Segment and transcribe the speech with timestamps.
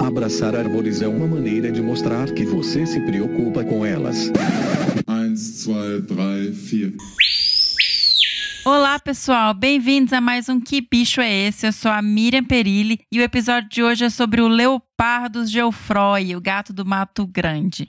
[0.00, 4.30] Abraçar árvores é uma maneira de mostrar que você se preocupa com elas.
[5.08, 5.34] 1,
[5.66, 6.96] 2, 3, 4.
[8.64, 9.52] Olá, pessoal.
[9.52, 11.66] Bem-vindos a mais um Que Bicho é Esse?
[11.66, 16.36] Eu sou a Miriam Perilli e o episódio de hoje é sobre o Leopardos Geoffroy,
[16.36, 17.88] o gato do Mato Grande.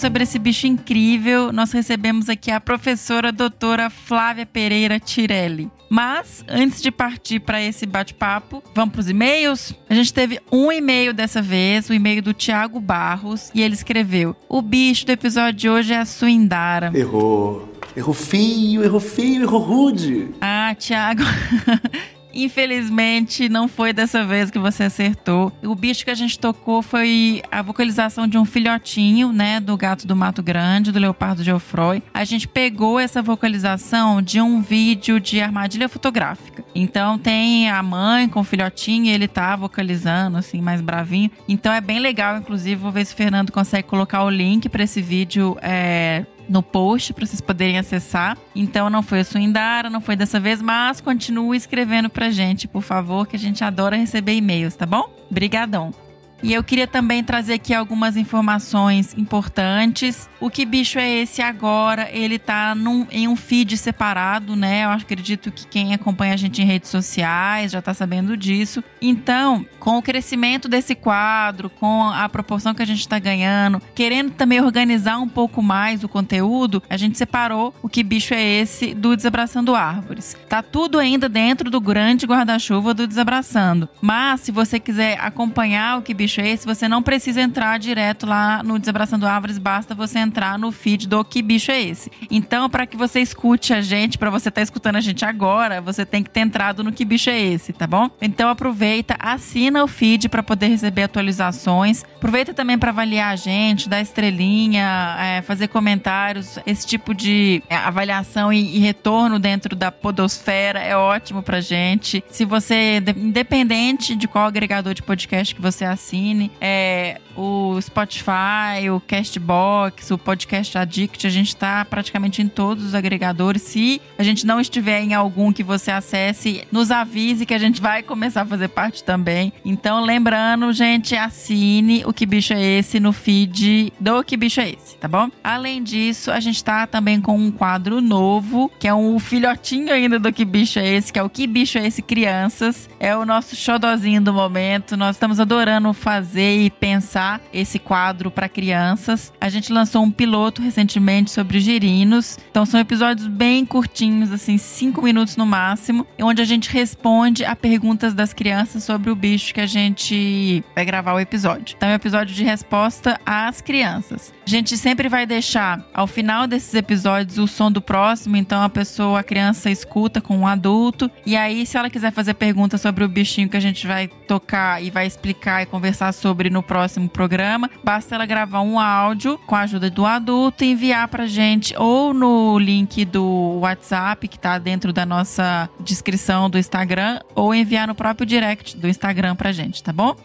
[0.00, 5.70] Sobre esse bicho incrível, nós recebemos aqui a professora doutora Flávia Pereira Tirelli.
[5.90, 9.74] Mas, antes de partir para esse bate-papo, vamos para os e-mails?
[9.90, 14.34] A gente teve um e-mail dessa vez, o e-mail do Tiago Barros, e ele escreveu:
[14.48, 16.90] O bicho do episódio de hoje é a Suindara.
[16.94, 17.68] Errou.
[17.94, 20.28] Errou feio, errou feio, errou rude.
[20.40, 21.24] Ah, Tiago.
[22.32, 25.52] Infelizmente, não foi dessa vez que você acertou.
[25.62, 30.06] O bicho que a gente tocou foi a vocalização de um filhotinho, né, do gato
[30.06, 32.02] do Mato Grande, do leopardo Geoffroy.
[32.12, 36.64] A gente pegou essa vocalização de um vídeo de armadilha fotográfica.
[36.74, 41.30] Então tem a mãe com o filhotinho e ele tá vocalizando assim mais bravinho.
[41.48, 44.84] Então é bem legal, inclusive vou ver se o Fernando consegue colocar o link para
[44.84, 48.36] esse vídeo é, no post para vocês poderem acessar.
[48.54, 52.82] Então não foi a Suindara, não foi dessa vez, mas continue escrevendo pra gente, por
[52.82, 55.08] favor, que a gente adora receber e-mails, tá bom?
[55.30, 55.94] Brigadão.
[56.42, 60.28] E eu queria também trazer aqui algumas informações importantes.
[60.40, 62.08] O que bicho é esse agora?
[62.10, 64.84] Ele tá num, em um feed separado, né?
[64.84, 68.82] Eu acredito que quem acompanha a gente em redes sociais já tá sabendo disso.
[69.00, 74.30] Então, com o crescimento desse quadro, com a proporção que a gente tá ganhando, querendo
[74.32, 78.94] também organizar um pouco mais o conteúdo, a gente separou o que bicho é esse
[78.94, 80.36] do Desabraçando Árvores.
[80.48, 83.88] Tá tudo ainda dentro do grande guarda-chuva do Desabraçando.
[84.00, 88.26] Mas se você quiser acompanhar o que bicho é esse, você não precisa entrar direto
[88.26, 92.12] lá no Desabraçando Árvores, basta você entrar no feed do Que Bicho é Esse.
[92.30, 95.80] Então, para que você escute a gente, para você estar tá escutando a gente agora,
[95.80, 98.10] você tem que ter entrado no Que Bicho é Esse, tá bom?
[98.20, 102.04] Então, aproveita, assina o feed para poder receber atualizações.
[102.16, 106.58] Aproveita também para avaliar a gente, dar estrelinha, é, fazer comentários.
[106.66, 112.22] Esse tipo de é, avaliação e, e retorno dentro da podosfera é ótimo pra gente.
[112.30, 116.19] Se você, independente de qual agregador de podcast que você assina,
[116.60, 122.94] é, o Spotify, o Castbox, o Podcast Addict, a gente está praticamente em todos os
[122.94, 123.62] agregadores.
[123.62, 127.80] Se a gente não estiver em algum que você acesse, nos avise que a gente
[127.80, 129.52] vai começar a fazer parte também.
[129.64, 134.70] Então, lembrando, gente, assine o Que Bicho é Esse no feed do Que Bicho é
[134.70, 135.30] Esse, tá bom?
[135.42, 140.18] Além disso, a gente está também com um quadro novo, que é um filhotinho ainda
[140.18, 142.88] do Que Bicho é Esse, que é o Que Bicho é Esse Crianças.
[142.98, 144.96] É o nosso xodozinho do momento.
[144.96, 149.32] Nós estamos adorando fazer e pensar esse quadro para crianças.
[149.40, 152.38] A gente lançou um piloto recentemente sobre girinos.
[152.50, 157.54] Então são episódios bem curtinhos, assim, cinco minutos no máximo, onde a gente responde a
[157.54, 161.74] perguntas das crianças sobre o bicho que a gente vai gravar o episódio.
[161.76, 164.32] Então é um episódio de resposta às crianças.
[164.46, 168.68] A gente sempre vai deixar ao final desses episódios o som do próximo, então a
[168.68, 173.04] pessoa, a criança escuta com um adulto e aí se ela quiser fazer perguntas sobre
[173.04, 177.08] o bichinho que a gente vai tocar e vai explicar e conversar sobre no próximo
[177.08, 181.74] programa, basta ela gravar um áudio com a ajuda do adulto e enviar pra gente
[181.76, 187.86] ou no link do WhatsApp que tá dentro da nossa descrição do Instagram ou enviar
[187.86, 190.16] no próprio direct do Instagram pra gente, tá bom?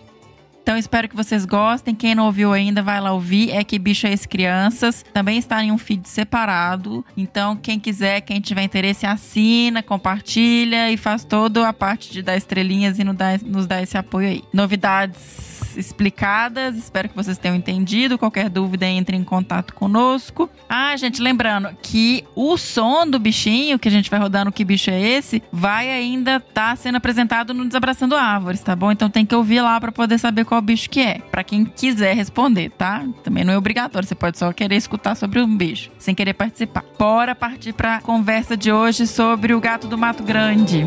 [0.66, 1.94] Então espero que vocês gostem.
[1.94, 3.52] Quem não ouviu ainda, vai lá ouvir.
[3.52, 5.06] É que bicho é esse crianças.
[5.14, 7.06] Também está em um feed separado.
[7.16, 12.36] Então quem quiser, quem tiver interesse, assina, compartilha e faz toda a parte de dar
[12.36, 14.44] estrelinhas e dar, nos dar esse apoio aí.
[14.52, 16.76] Novidades explicadas.
[16.76, 18.18] Espero que vocês tenham entendido.
[18.18, 20.50] Qualquer dúvida, entre em contato conosco.
[20.70, 24.64] Ah, gente, lembrando que o som do bichinho que a gente vai rodar no Que
[24.64, 28.92] Bicho é Esse vai ainda estar tá sendo apresentado no Desabraçando Árvores, tá bom?
[28.92, 31.20] Então tem que ouvir lá para poder saber qual bicho que é.
[31.32, 33.06] Para quem quiser responder, tá?
[33.24, 34.08] Também não é obrigatório.
[34.08, 36.84] Você pode só querer escutar sobre um bicho, sem querer participar.
[36.98, 40.86] Bora partir para conversa de hoje sobre o gato do Mato Grande.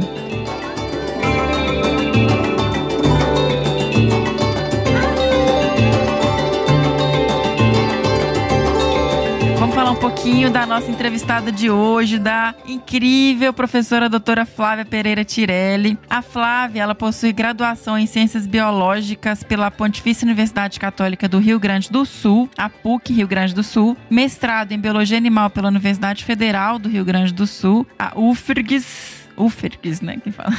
[9.99, 15.99] Pouquinho da nossa entrevistada de hoje, da incrível professora doutora Flávia Pereira Tirelli.
[16.09, 21.91] A Flávia, ela possui graduação em Ciências Biológicas pela Pontifícia Universidade Católica do Rio Grande
[21.91, 26.79] do Sul, a PUC Rio Grande do Sul, mestrado em Biologia Animal pela Universidade Federal
[26.79, 30.53] do Rio Grande do Sul, a UFRGS UFRGS, né, que fala,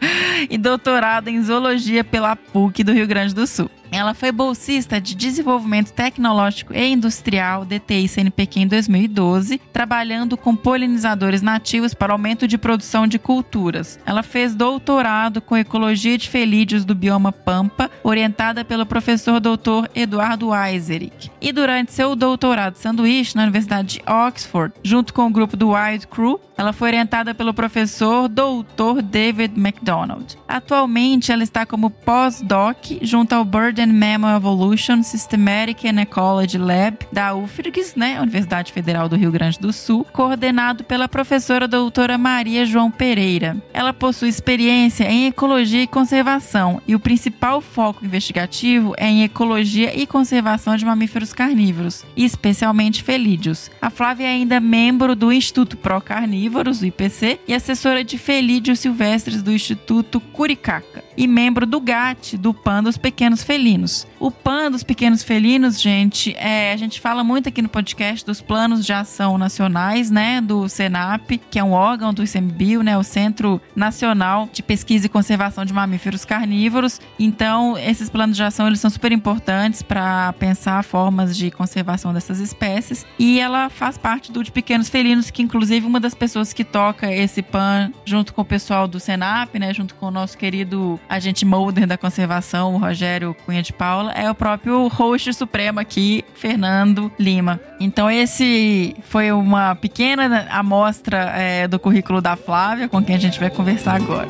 [0.50, 3.70] e doutorado em Zoologia pela PUC do Rio Grande do Sul.
[3.96, 11.40] Ela foi bolsista de Desenvolvimento Tecnológico e Industrial DTI CNPq em 2012, trabalhando com polinizadores
[11.40, 13.98] nativos para aumento de produção de culturas.
[14.04, 19.88] Ela fez doutorado com Ecologia de Felídeos do bioma Pampa, orientada pelo professor Dr.
[19.94, 21.30] Eduardo Weiserick.
[21.40, 26.06] E durante seu doutorado sanduíche na Universidade de Oxford, junto com o grupo do Wild
[26.08, 29.00] Crew, ela foi orientada pelo professor Dr.
[29.02, 30.36] David MacDonald.
[30.46, 36.98] Atualmente, ela está como pós-doc junto ao Bird and Mammal Evolution Systematic and Ecology Lab
[37.12, 42.66] da UFRGS, né, Universidade Federal do Rio Grande do Sul, coordenado pela professora doutora Maria
[42.66, 43.56] João Pereira.
[43.72, 49.96] Ela possui experiência em ecologia e conservação e o principal foco investigativo é em ecologia
[49.96, 53.70] e conservação de mamíferos carnívoros, especialmente felídeos.
[53.80, 58.80] A Flávia é ainda membro do Instituto Pro Carnívoros, do IPC, e assessora de felídeos
[58.80, 64.06] silvestres do Instituto Curicaca e membro do GAT, do PAN dos Pequenos Felinos.
[64.18, 68.40] O PAN dos Pequenos Felinos, gente, é, a gente fala muito aqui no podcast dos
[68.40, 73.02] planos de ação nacionais, né, do SENAP, que é um órgão do ICMBio, né, o
[73.02, 76.98] Centro Nacional de Pesquisa e Conservação de Mamíferos Carnívoros.
[77.18, 82.40] Então, esses planos de ação, eles são super importantes para pensar formas de conservação dessas
[82.40, 83.04] espécies.
[83.18, 87.12] E ela faz parte do de Pequenos Felinos, que inclusive uma das pessoas que toca
[87.12, 91.44] esse PAN junto com o pessoal do SENAP, né, junto com o nosso querido agente
[91.44, 97.10] molder da conservação, o Rogério Cunha de Paula, é o próprio host supremo aqui, Fernando
[97.18, 97.60] Lima.
[97.80, 103.38] Então esse foi uma pequena amostra é, do currículo da Flávia, com quem a gente
[103.38, 104.26] vai conversar agora.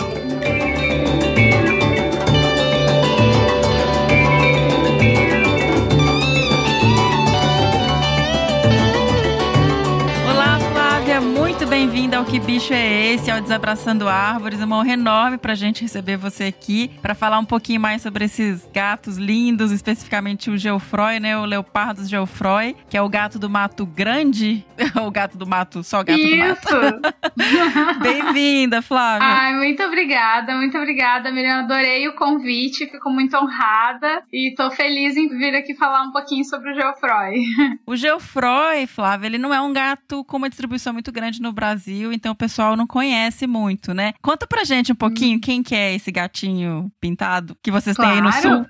[12.07, 14.61] Bem-vinda ao Que Bicho é Esse, ao Desabraçando Árvores.
[14.61, 18.65] Uma honra enorme pra gente receber você aqui para falar um pouquinho mais sobre esses
[18.73, 21.37] gatos lindos, especificamente o Geoffroy, né?
[21.37, 24.65] O Leopardo Geoffroy, que é o gato do mato grande,
[25.05, 26.69] o gato do mato, só gato Isso.
[26.69, 27.99] do mato.
[28.01, 29.27] Bem-vinda, Flávia.
[29.27, 31.65] Ai, muito obrigada, muito obrigada, Miriam.
[31.65, 36.45] Adorei o convite, fico muito honrada e tô feliz em vir aqui falar um pouquinho
[36.45, 37.35] sobre o Geoffroy.
[37.85, 41.96] O Geoffroy, Flávia, ele não é um gato com uma distribuição muito grande no Brasil
[41.97, 44.13] Brasil, então o pessoal não conhece muito, né?
[44.23, 45.41] Conta pra gente um pouquinho hum.
[45.41, 48.13] quem que é esse gatinho pintado que vocês claro.
[48.13, 48.67] têm aí no sul.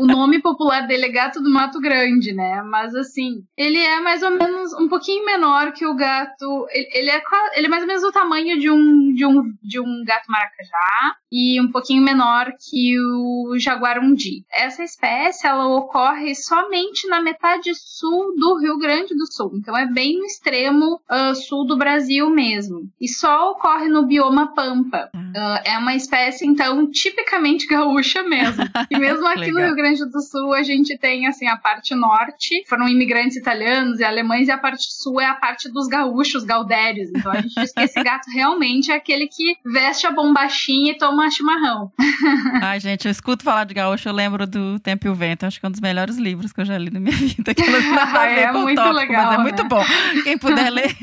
[0.00, 2.62] o nome popular dele é gato do Mato Grande, né?
[2.62, 6.66] Mas assim, ele é mais ou menos um pouquinho menor que o gato.
[6.70, 7.22] Ele, é,
[7.56, 11.16] ele é mais ou menos o tamanho de um, de um, de um gato maracajá
[11.30, 14.44] e um pouquinho menor que o jaguarundi.
[14.52, 19.86] Essa espécie ela ocorre somente na metade sul do Rio Grande do Sul, então é
[19.86, 22.90] bem no extremo uh, sul do Brasil mesmo.
[23.00, 25.10] E só ocorre no bioma Pampa.
[25.14, 28.64] Uh, é uma espécie então tipicamente gaúcha mesmo.
[28.90, 32.64] E mesmo aqui no Rio Grande do Sul a gente tem assim a parte norte
[32.66, 37.10] foram imigrantes italianos e alemães e a parte sul é a parte dos gaúchos, gaudérios.
[37.10, 40.98] Então a gente diz que esse gato realmente é aquele que veste a bombachinha e
[40.98, 41.90] toma tomar chimarrão.
[42.62, 45.44] Ai, gente, eu escuto falar de gaúcho, eu lembro do Tempo e o Vento.
[45.44, 47.54] Acho que é um dos melhores livros que eu já li na minha vida.
[47.54, 49.24] Que nada a ver é com muito tópico, legal.
[49.24, 49.42] Mas é né?
[49.42, 49.84] muito bom.
[50.22, 50.96] Quem puder ler.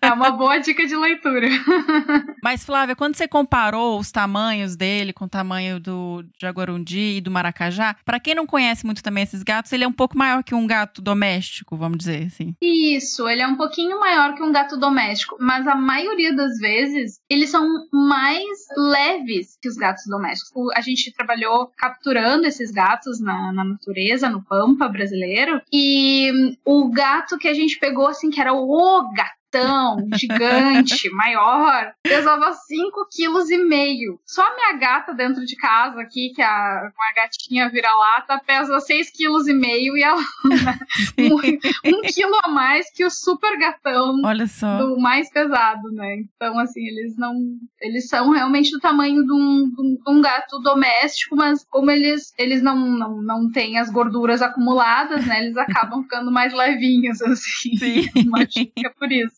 [0.00, 1.48] É uma boa dica de leitura.
[2.42, 7.30] Mas, Flávia, quando você comparou os tamanhos dele com o tamanho do jaguarundi e do
[7.30, 10.54] maracajá, para quem não conhece muito também esses gatos, ele é um pouco maior que
[10.54, 12.54] um gato doméstico, vamos dizer assim.
[12.62, 17.18] Isso, ele é um pouquinho maior que um gato doméstico, mas a maioria das vezes
[17.28, 20.70] eles são mais leves que os gatos domésticos.
[20.74, 27.38] A gente trabalhou capturando esses gatos na, na natureza, no pampa brasileiro, e o gato
[27.38, 33.50] que a gente pegou, assim, que era o gato tão gigante, maior, pesava 5 quilos
[33.50, 34.20] e meio.
[34.26, 38.78] Só a minha gata dentro de casa aqui, que é a, uma gatinha vira-lata, pesa
[38.78, 40.20] 6 quilos e meio e ela
[41.18, 41.36] um,
[41.90, 44.78] um, quilo a mais que o super gatão Olha só.
[44.78, 46.22] do mais pesado, né?
[46.34, 47.34] Então, assim, eles não.
[47.80, 52.62] Eles são realmente do tamanho de um, de um gato doméstico, mas como eles, eles
[52.62, 55.44] não, não, não têm as gorduras acumuladas, né?
[55.44, 57.76] Eles acabam ficando mais levinhos, assim.
[57.76, 58.08] Sim.
[58.26, 59.37] Uma dica por isso.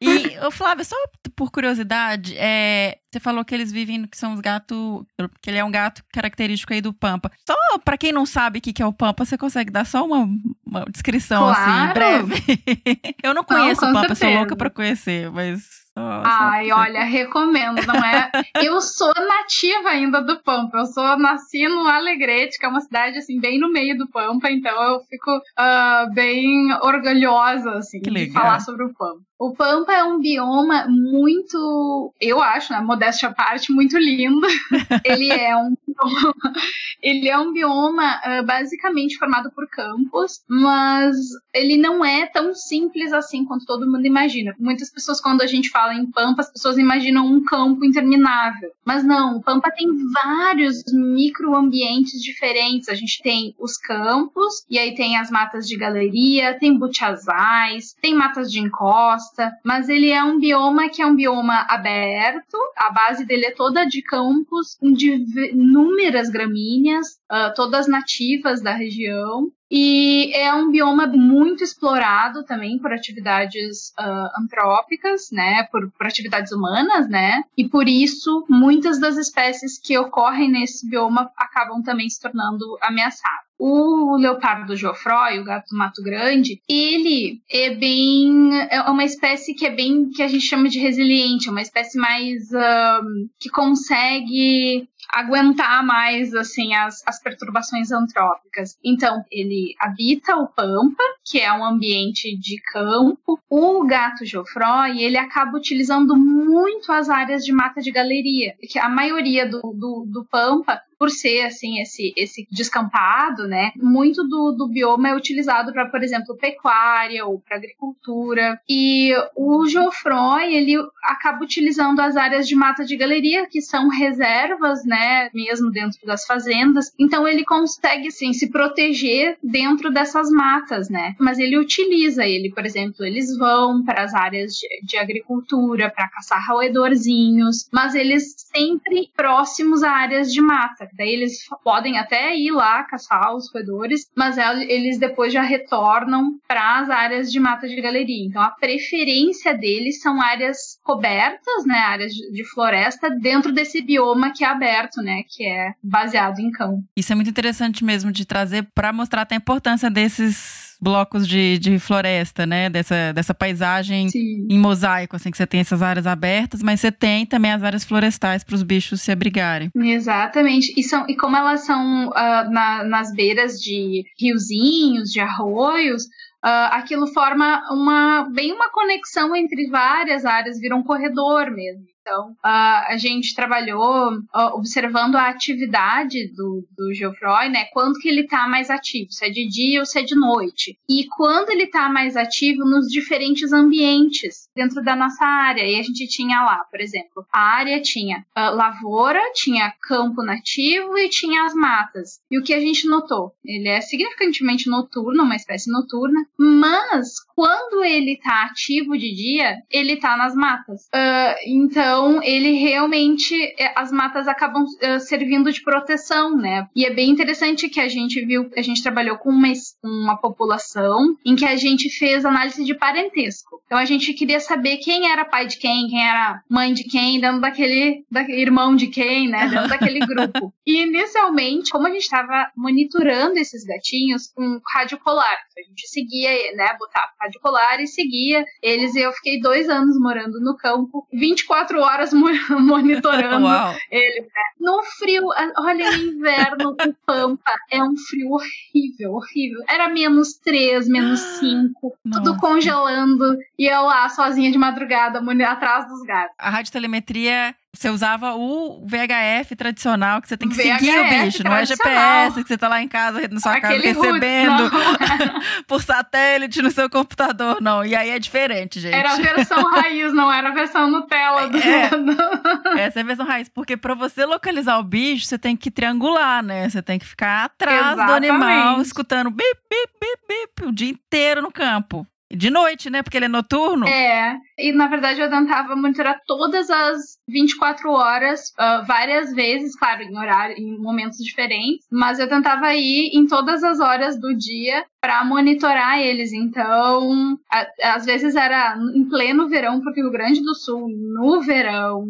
[0.00, 0.96] E, ô, Flávia, só
[1.36, 5.04] por curiosidade, é, você falou que eles vivem, que são os gatos,
[5.42, 7.30] que ele é um gato característico aí do Pampa.
[7.46, 7.54] Só
[7.84, 10.26] pra quem não sabe o que, que é o Pampa, você consegue dar só uma,
[10.64, 11.60] uma descrição Claro.
[11.82, 12.42] assim, breve?
[13.22, 14.38] eu não conheço com o Pampa, sou certeza.
[14.38, 15.79] louca pra conhecer, mas.
[15.94, 18.30] Só Ai, olha, recomendo, não é?
[18.62, 20.78] Eu sou nativa ainda do Pampa.
[20.78, 24.50] Eu sou nasci no Alegrete, que é uma cidade assim bem no meio do Pampa,
[24.50, 29.22] então eu fico ah, bem orgulhosa assim de falar sobre o Pampa.
[29.38, 34.46] O Pampa é um bioma muito, eu acho, né, modéstia à parte, muito lindo.
[35.04, 35.74] Ele é um
[37.02, 41.16] ele é um bioma ah, basicamente formado por campos, mas
[41.54, 44.54] ele não é tão simples assim quanto todo mundo imagina.
[44.58, 48.70] Muitas pessoas, quando a gente fala em Pampa, as pessoas imaginam um campo interminável.
[48.84, 52.88] Mas não, Pampa tem vários microambientes diferentes.
[52.88, 58.14] A gente tem os campos, e aí tem as matas de galeria, tem butiazais, tem
[58.14, 63.24] matas de encosta, mas ele é um bioma que é um bioma aberto, a base
[63.24, 69.52] dele é toda de campos, div- inúmeras gramíneas, ah, todas nativas da região.
[69.70, 76.50] E é um bioma muito explorado também por atividades ah, antrópicas, né, por, por atividades
[76.50, 82.20] humanas, né, e por isso muitas das espécies que ocorrem nesse bioma acabam também se
[82.20, 83.49] tornando ameaçadas.
[83.62, 88.50] O leopardo Geoffroy, o gato do Mato Grande, ele é bem.
[88.70, 90.08] É uma espécie que é bem.
[90.08, 92.54] que a gente chama de resiliente, é uma espécie mais.
[92.54, 93.02] ah,
[93.38, 98.78] que consegue aguentar mais assim as, as perturbações antrópicas.
[98.82, 103.38] Então, ele habita o pampa, que é um ambiente de campo.
[103.50, 108.88] O gato Geoffroy, ele acaba utilizando muito as áreas de mata de galeria, que a
[108.88, 113.72] maioria do, do, do pampa por ser assim esse esse descampado, né?
[113.74, 118.60] Muito do, do bioma é utilizado para, por exemplo, pecuária ou para agricultura.
[118.68, 124.84] E o Geoffroy, ele acaba utilizando as áreas de mata de galeria, que são reservas,
[124.84, 126.92] né, mesmo dentro das fazendas.
[126.98, 131.14] Então ele consegue assim se proteger dentro dessas matas, né?
[131.18, 136.10] Mas ele utiliza ele, por exemplo, eles vão para as áreas de, de agricultura para
[136.10, 140.89] caçar roedorzinhos, mas eles sempre próximos a áreas de mata.
[140.96, 146.38] Daí eles podem até ir lá caçar os roedores, mas el- eles depois já retornam
[146.46, 148.26] para as áreas de mata de galeria.
[148.26, 154.44] Então a preferência deles são áreas cobertas, né, áreas de, floresta dentro desse bioma que
[154.44, 156.82] é aberto, né, que é baseado em campo.
[156.96, 161.78] Isso é muito interessante mesmo de trazer para mostrar a importância desses blocos de, de
[161.78, 162.70] floresta, né?
[162.70, 164.46] Dessa, dessa paisagem Sim.
[164.50, 167.84] em mosaico, assim, que você tem essas áreas abertas, mas você tem também as áreas
[167.84, 169.70] florestais para os bichos se abrigarem.
[169.76, 170.72] Exatamente.
[170.76, 176.04] E, são, e como elas são ah, na- nas beiras de riozinhos, de arroios,
[176.42, 181.82] ah, aquilo forma uma bem uma conexão entre várias áreas, vira um corredor mesmo.
[182.00, 184.12] Então, a gente trabalhou
[184.54, 187.66] observando a atividade do, do Geoffroy, né?
[187.72, 190.78] Quando que ele tá mais ativo, se é de dia ou se é de noite.
[190.88, 195.62] E quando ele tá mais ativo nos diferentes ambientes dentro da nossa área.
[195.62, 200.96] E a gente tinha lá, por exemplo, a área tinha ah, lavoura, tinha campo nativo
[200.98, 202.20] e tinha as matas.
[202.30, 203.32] E o que a gente notou?
[203.44, 209.96] Ele é significantemente noturno, uma espécie noturna, mas quando ele tá ativo de dia, ele
[209.96, 210.88] tá nas matas.
[210.92, 211.89] Ah, então,
[212.22, 216.66] ele realmente, eh, as matas acabam ah, servindo de proteção, né?
[216.74, 221.16] E é bem interessante que a gente viu, a gente trabalhou com uma, uma população
[221.24, 223.60] em que a gente fez análise de parentesco.
[223.66, 227.20] Então, a gente queria saber quem era pai de quem, quem era mãe de quem,
[227.20, 229.48] dentro daquele, daquele irmão de quem, né?
[229.48, 230.52] Dentro daquele grupo.
[230.66, 236.30] E inicialmente, como a gente estava monitorando esses gatinhos com rádio polar, a gente seguia,
[236.54, 236.68] né?
[236.78, 238.94] Botava rádio polar e seguia eles.
[238.94, 242.26] E eu fiquei dois anos morando no campo, 24 horas mo-
[242.60, 243.74] monitorando Uau!
[243.90, 244.20] ele.
[244.20, 244.26] né?
[244.60, 245.24] No frio,
[245.58, 249.60] olha, no inverno, o Pampa é um frio horrível, horrível.
[249.68, 252.40] Era menos 3, menos 5, tudo Nossa.
[252.40, 253.36] congelando.
[253.58, 255.20] E eu lá, sozinha de madrugada,
[255.52, 256.34] atrás dos gatos.
[256.38, 261.44] A radiotelemetria, você usava o VHF tradicional, que você tem que VHF seguir o bicho,
[261.44, 261.64] não é.
[261.64, 264.70] GPS, que você tá lá em casa, na sua Aquele casa, recebendo
[265.68, 267.84] por satélite no seu computador, não.
[267.84, 268.94] E aí é diferente, gente.
[268.94, 271.48] Era a versão raiz, não era a versão Nutella.
[271.48, 271.58] Do...
[271.58, 271.90] É.
[272.82, 276.42] Essa é a versão raiz, porque pra você localizar o bicho, você tem que triangular,
[276.42, 276.68] né?
[276.68, 278.30] Você tem que ficar atrás do Exatamente.
[278.30, 282.04] animal, escutando bip, bip, bip, bip, o dia inteiro no campo.
[282.32, 283.02] De noite, né?
[283.02, 283.88] Porque ele é noturno.
[283.88, 290.02] É, e na verdade eu tentava monitorar todas as 24 horas, uh, várias vezes, claro,
[290.02, 294.84] em horário, em momentos diferentes, mas eu tentava ir em todas as horas do dia
[295.00, 296.32] para monitorar eles.
[296.32, 301.40] Então, a, às vezes era em pleno verão, porque o Rio Grande do Sul, no
[301.40, 302.04] verão,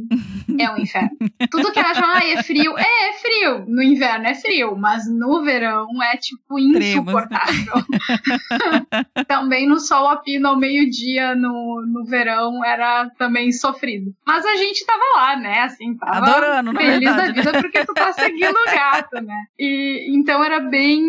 [0.58, 1.10] é um inferno.
[1.50, 2.76] Tudo que acham, ah, é frio.
[2.76, 3.64] É, é frio.
[3.66, 7.74] No inverno é frio, mas no verão é, tipo, insuportável.
[9.26, 14.12] também no sol pino ao meio-dia no, no verão era também sofrido.
[14.26, 15.60] Mas a gente tava lá, né?
[15.60, 19.44] Assim, tava Adorando, feliz da vida porque tu tá seguindo o gato, né?
[19.58, 21.02] E então era bem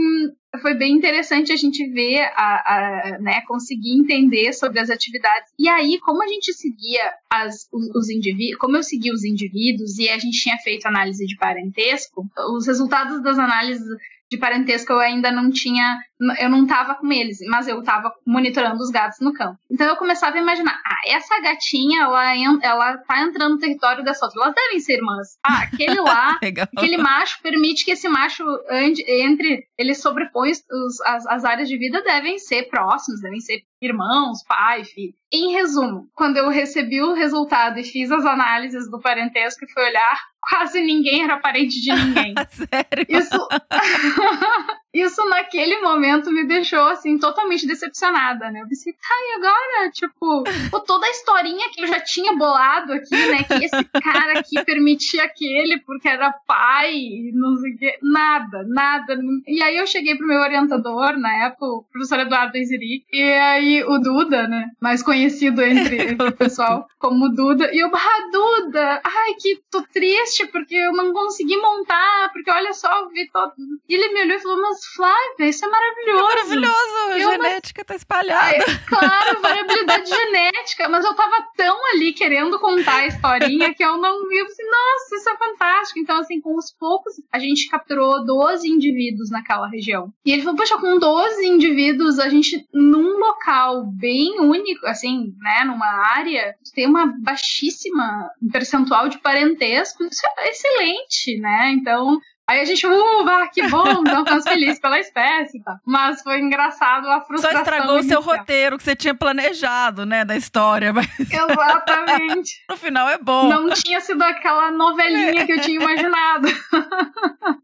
[0.60, 5.50] foi bem interessante a gente ver, a, a, né, conseguir entender sobre as atividades.
[5.58, 9.98] E aí, como a gente seguia as, os, os indivíduos, como eu seguia os indivíduos
[9.98, 13.88] e a gente tinha feito análise de parentesco, os resultados das análises
[14.32, 16.00] de parentesco eu ainda não tinha,
[16.40, 19.60] eu não tava com eles, mas eu tava monitorando os gatos no campo.
[19.70, 22.34] Então eu começava a imaginar, ah, essa gatinha, ela,
[22.64, 25.28] ela tá entrando no território dessa outra, elas devem ser irmãs.
[25.46, 26.40] Ah, aquele lá,
[26.78, 31.78] aquele macho permite que esse macho ande, entre, ele sobrepõe os, as, as áreas de
[31.78, 35.14] vida, devem ser próximos, devem ser irmãos, pai, filho.
[35.32, 39.84] Em resumo, quando eu recebi o resultado e fiz as análises do parentesco e fui
[39.84, 42.36] olhar, quase ninguém era parente de ninguém.
[42.50, 43.06] Sério?
[43.10, 43.48] Isso,
[44.94, 48.62] isso naquele momento me deixou assim totalmente decepcionada, né?
[48.62, 49.92] Eu pensei, tá, e agora?
[49.92, 50.44] Tipo,
[50.86, 53.44] toda a historinha que eu já tinha bolado aqui, né?
[53.44, 57.98] Que esse cara aqui permitia aquele porque era pai, não sei o quê.
[58.02, 59.18] Nada, nada.
[59.48, 63.84] E aí eu cheguei pro meu orientador na época, o professor Eduardo Iziri, e aí
[63.84, 64.72] o Duda, né?
[64.80, 67.74] Mais conhecido entre, entre o pessoal como Duda.
[67.74, 72.74] E eu, ah, Duda, ai, que tô triste porque eu não consegui montar, porque olha
[72.74, 73.54] só, eu vi todo.
[73.88, 76.20] E ele me olhou e falou, mas Flávia, isso é maravilhoso.
[76.20, 78.42] É maravilhoso, a Eu genética tá espalhada.
[78.42, 83.98] Ai, claro, variabilidade genética, mas eu tava tão ali querendo contar a historinha que eu
[83.98, 84.40] não vi.
[84.40, 86.00] Falei, nossa, isso é fantástico.
[86.00, 90.12] Então, assim, com os poucos, a gente capturou 12 indivíduos naquela região.
[90.26, 95.64] E ele falou, poxa, com 12 indivíduos, a gente, num local bem único, assim, né,
[95.66, 100.04] numa área, tem uma baixíssima percentual de parentesco.
[100.04, 101.72] Isso é excelente, né?
[101.72, 102.20] Então,
[102.52, 105.80] Aí a gente, uh, ah, que bom, então ficamos felizes pela espécie, tá?
[105.86, 107.62] Mas foi engraçado a Só frustração.
[107.62, 112.62] estragou o seu roteiro que você tinha planejado, né, da história, mas Exatamente.
[112.70, 113.48] no final é bom.
[113.48, 116.48] Não tinha sido aquela novelinha que eu tinha imaginado.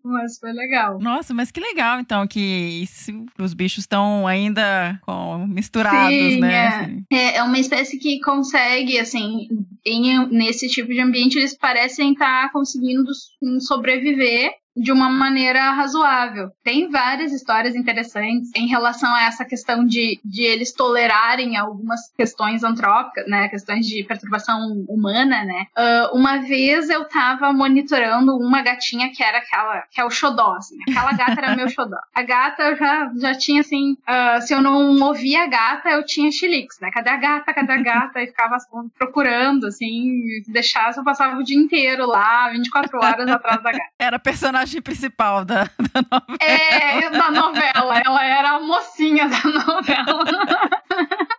[0.03, 1.00] Mas foi legal.
[1.00, 2.39] Nossa, mas que legal, então, que
[2.84, 6.54] isso- os bichos estão ainda com- misturados, Sim, né?
[6.54, 6.67] é.
[6.67, 7.04] assim.
[7.12, 9.47] É, é uma espécie que consegue, assim,
[9.86, 13.28] em- nesse tipo de ambiente, eles parecem estar conseguindo s-
[13.65, 16.51] sobreviver de uma maneira razoável.
[16.63, 22.63] Tem várias histórias interessantes em relação a essa questão de, de eles tolerarem algumas questões
[22.63, 25.65] antrópicas, né, questões de perturbação humana, né.
[25.75, 30.53] Ah, uma vez eu tava monitorando uma gatinha que era aquela, que é o xodó,
[30.53, 31.97] assim, aquela gata era meu xodó.
[32.13, 36.31] A gata já, já tinha, assim, ah, se eu não ouvia a gata, eu tinha
[36.31, 40.99] chiliques, né, cadê a gata, cadê a gata, e ficava assim, procurando, assim, se deixasse
[40.99, 43.89] eu passava o dia inteiro lá, 24 horas atrás da gata.
[43.99, 44.19] Era a
[44.67, 46.38] personagem principal da, da novela.
[46.41, 47.99] É, da novela.
[47.99, 50.69] Ela era a mocinha da novela.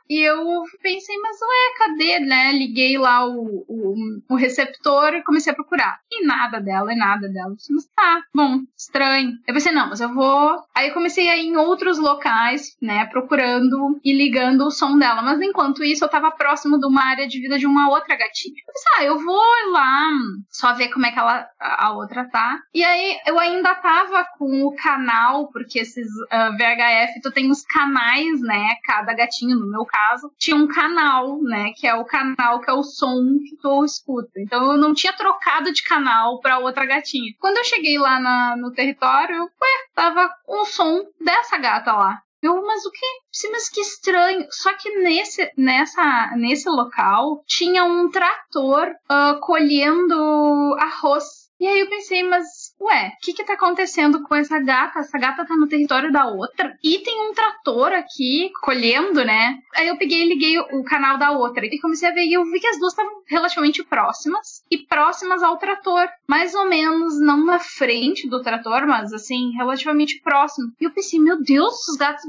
[0.09, 2.53] E eu pensei, mas ué, cadê, né?
[2.53, 3.95] Liguei lá o, o,
[4.31, 5.99] o receptor e comecei a procurar.
[6.11, 7.51] E nada dela, e nada dela.
[7.51, 9.33] Eu pensei, mas tá, bom, estranho.
[9.47, 10.63] Eu pensei, não, mas eu vou.
[10.75, 13.05] Aí eu comecei a ir em outros locais, né?
[13.07, 15.21] Procurando e ligando o som dela.
[15.23, 18.55] Mas enquanto isso, eu tava próximo de uma área de vida de uma outra gatinha.
[18.67, 20.11] Eu pensei, ah, eu vou lá
[20.51, 22.59] só ver como é que ela, a outra tá.
[22.73, 27.63] E aí eu ainda tava com o canal, porque esses ah, VHF, tu tem os
[27.63, 28.77] canais, né?
[28.85, 29.98] Cada gatinho, no meu caso,
[30.39, 31.73] tinha um canal, né?
[31.77, 34.31] Que é o canal que é o som que tu escuta.
[34.39, 37.33] Então eu não tinha trocado de canal pra outra gatinha.
[37.41, 42.21] Quando eu cheguei lá na- no território, ué, tava o som dessa gata lá.
[42.41, 43.07] Eu, mas o que?
[43.33, 44.47] Sim, mas que estranho.
[44.51, 51.48] Só que nesse, nessa, nesse local tinha um trator ah, colhendo arroz.
[51.61, 55.01] E aí eu pensei, mas, ué, o que que tá acontecendo com essa gata?
[55.01, 56.79] Essa gata tá no território da outra.
[56.85, 59.59] E tem um trator aqui colhendo, né?
[59.75, 61.67] Aí eu peguei e liguei o, canal da outra.
[61.67, 64.65] E comecei a ver e eu vi que as duas estavam relativamente próximas.
[64.71, 66.09] E próximas ao trator.
[66.29, 70.73] Mais ou menos, não na frente do trator, mas assim, relativamente próximo.
[70.81, 72.23] E eu pensei, meu Deus, os gatos.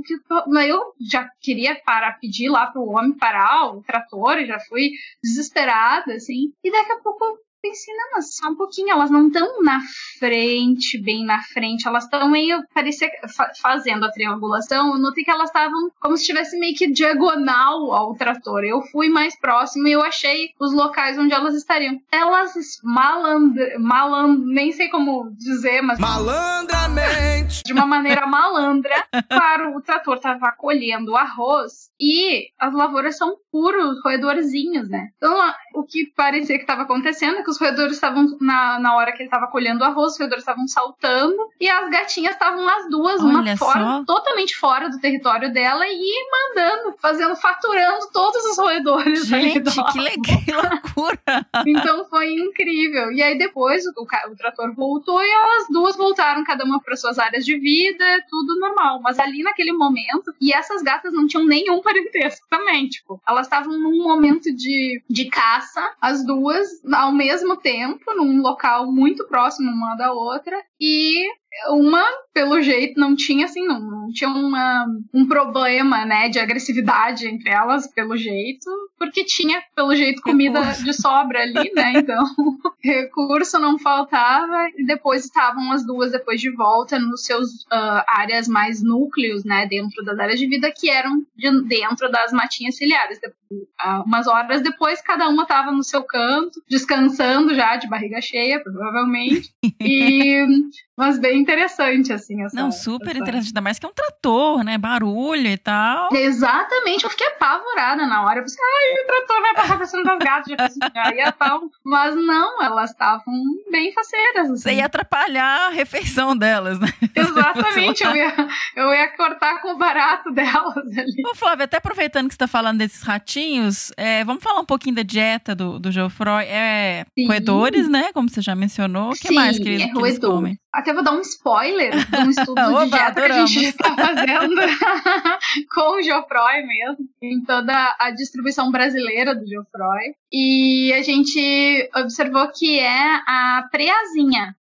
[0.48, 4.40] Mas eu já queria parar, pedir lá pro homem parar o trator.
[4.40, 4.90] E já fui
[5.24, 6.52] desesperada, assim.
[6.64, 9.80] E daqui a pouco pensei, não, mas só um pouquinho, elas não estão na
[10.18, 15.32] frente, bem na frente, elas estão meio, parecia, fa fazendo a triangulação, eu notei que
[15.32, 18.64] elas estavam como se estivesse meio que diagonal ao trator.
[18.64, 22.00] Eu fui mais próximo e eu achei os locais onde elas estariam.
[22.12, 26.00] Elas malandra, malandra, nem sei como dizer, mas...
[26.00, 27.64] Malandramente!
[27.66, 29.08] De uma maneira malandra.
[29.30, 35.10] Claro, o trator estava colhendo arroz e as lavouras são puros roedorzinhos, né?
[35.18, 35.36] Então,
[35.74, 39.18] o que parecia que estava acontecendo é que os roedores estavam, na, na hora que
[39.20, 43.30] ele estava colhendo arroz, os roedores estavam saltando e as gatinhas estavam as duas, Olha
[43.42, 44.04] uma fora, só.
[44.06, 50.18] totalmente fora do território dela e mandando, fazendo, faturando todos os roedores Gente, que, le-
[50.22, 51.20] que loucura!
[51.66, 53.12] então foi incrível.
[53.12, 57.18] E aí depois o, o trator voltou e elas duas voltaram, cada uma para suas
[57.20, 59.00] áreas de vida, tudo normal.
[59.02, 63.78] Mas ali naquele momento, e essas gatas não tinham nenhum parentesco também, tipo, elas estavam
[63.78, 69.96] num momento de, de caça, as duas, ao mesmo tempo, num local muito próximo uma
[69.96, 71.28] da outra, e
[71.72, 77.28] uma, pelo jeito, não tinha assim, não, não tinha uma, um problema, né, de agressividade
[77.28, 80.84] entre elas, pelo jeito, porque tinha, pelo jeito, comida Recurso.
[80.86, 82.24] de sobra ali, né, então
[82.82, 88.48] recurso não faltava, e depois estavam as duas depois de volta nos seus ah, áreas
[88.48, 93.20] mais núcleos, né, dentro das áreas de vida, que eram de- dentro das matinhas ciliares.
[93.20, 93.34] De-
[93.80, 98.62] ah, umas horas depois, cada uma estava no seu canto, descansando já, de barriga cheia,
[98.64, 99.50] provavelmente,
[99.82, 100.46] e...
[100.72, 100.89] change?
[101.00, 102.54] Mas bem interessante, assim, essa...
[102.54, 104.78] Não, super essa- interessante, ainda mais que é um trator, né?
[104.78, 106.10] Barulho e tal.
[106.14, 108.40] Exatamente, eu fiquei apavorada na hora.
[108.40, 111.62] Eu pensei, ai, o trator vai passar por cima das gatas, já, pensei, ia tal.
[111.86, 113.34] Mas não, elas estavam
[113.72, 114.50] bem faceiras.
[114.50, 114.78] Você Assim.
[114.80, 116.90] ia atrapalhar a refeição delas, né?
[117.16, 121.24] Exatamente, eu ia, eu ia cortar com o barato delas ali.
[121.26, 124.96] Ô, Flávia, até aproveitando que você está falando desses ratinhos, é, vamos falar um pouquinho
[124.96, 126.44] da dieta do, do Geoffroy.
[126.44, 127.26] É Sim.
[127.26, 128.12] roedores, né?
[128.12, 129.12] Como você já mencionou.
[129.12, 130.60] O que Sim, mais que eles, é que eles comem?
[130.74, 133.64] Até vou dar um spoiler de um estudo Oba, de dieta que a gente adoramos.
[133.64, 134.62] está fazendo
[135.74, 140.14] com o Geoffroy mesmo, em toda a distribuição brasileira do Geoffroy.
[140.32, 144.56] E a gente observou que é a preazinha.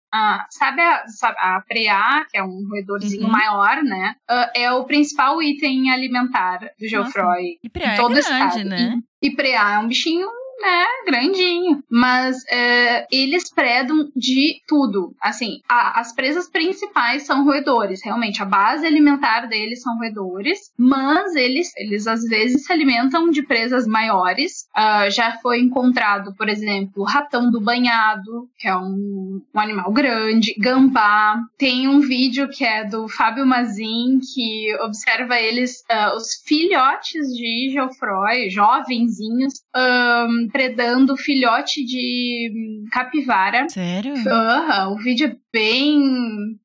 [0.49, 1.03] Sabe, a,
[1.37, 3.31] a preá, que é um roedorzinho Uhum.
[3.31, 4.15] maior, né?
[4.27, 8.63] Ah, é o principal item alimentar do Geoffroy E preá é grande, estado.
[8.63, 8.97] né?
[9.21, 10.27] E, e preá é um bichinho,
[10.61, 11.83] né, grandinho.
[11.89, 15.13] Mas é, eles predam de tudo.
[15.21, 18.03] Assim, a- as presas principais são roedores.
[18.03, 20.71] Realmente, a base alimentar deles são roedores.
[20.77, 24.67] Mas eles, eles às vezes se alimentam de presas maiores.
[24.75, 30.53] Ah, já foi encontrado, por exemplo, ratão do banhado, que é um, um animal grande,
[30.57, 31.39] gambá.
[31.57, 37.69] Tem um vídeo que é do Fábio Mazin, que observa eles, ah, os filhotes de
[37.71, 43.67] Geoffroy, jovenzinhos, ahn, predando filhote de hum, capivara.
[43.69, 44.13] Sério?
[44.27, 45.99] Aham, o vídeo é bem.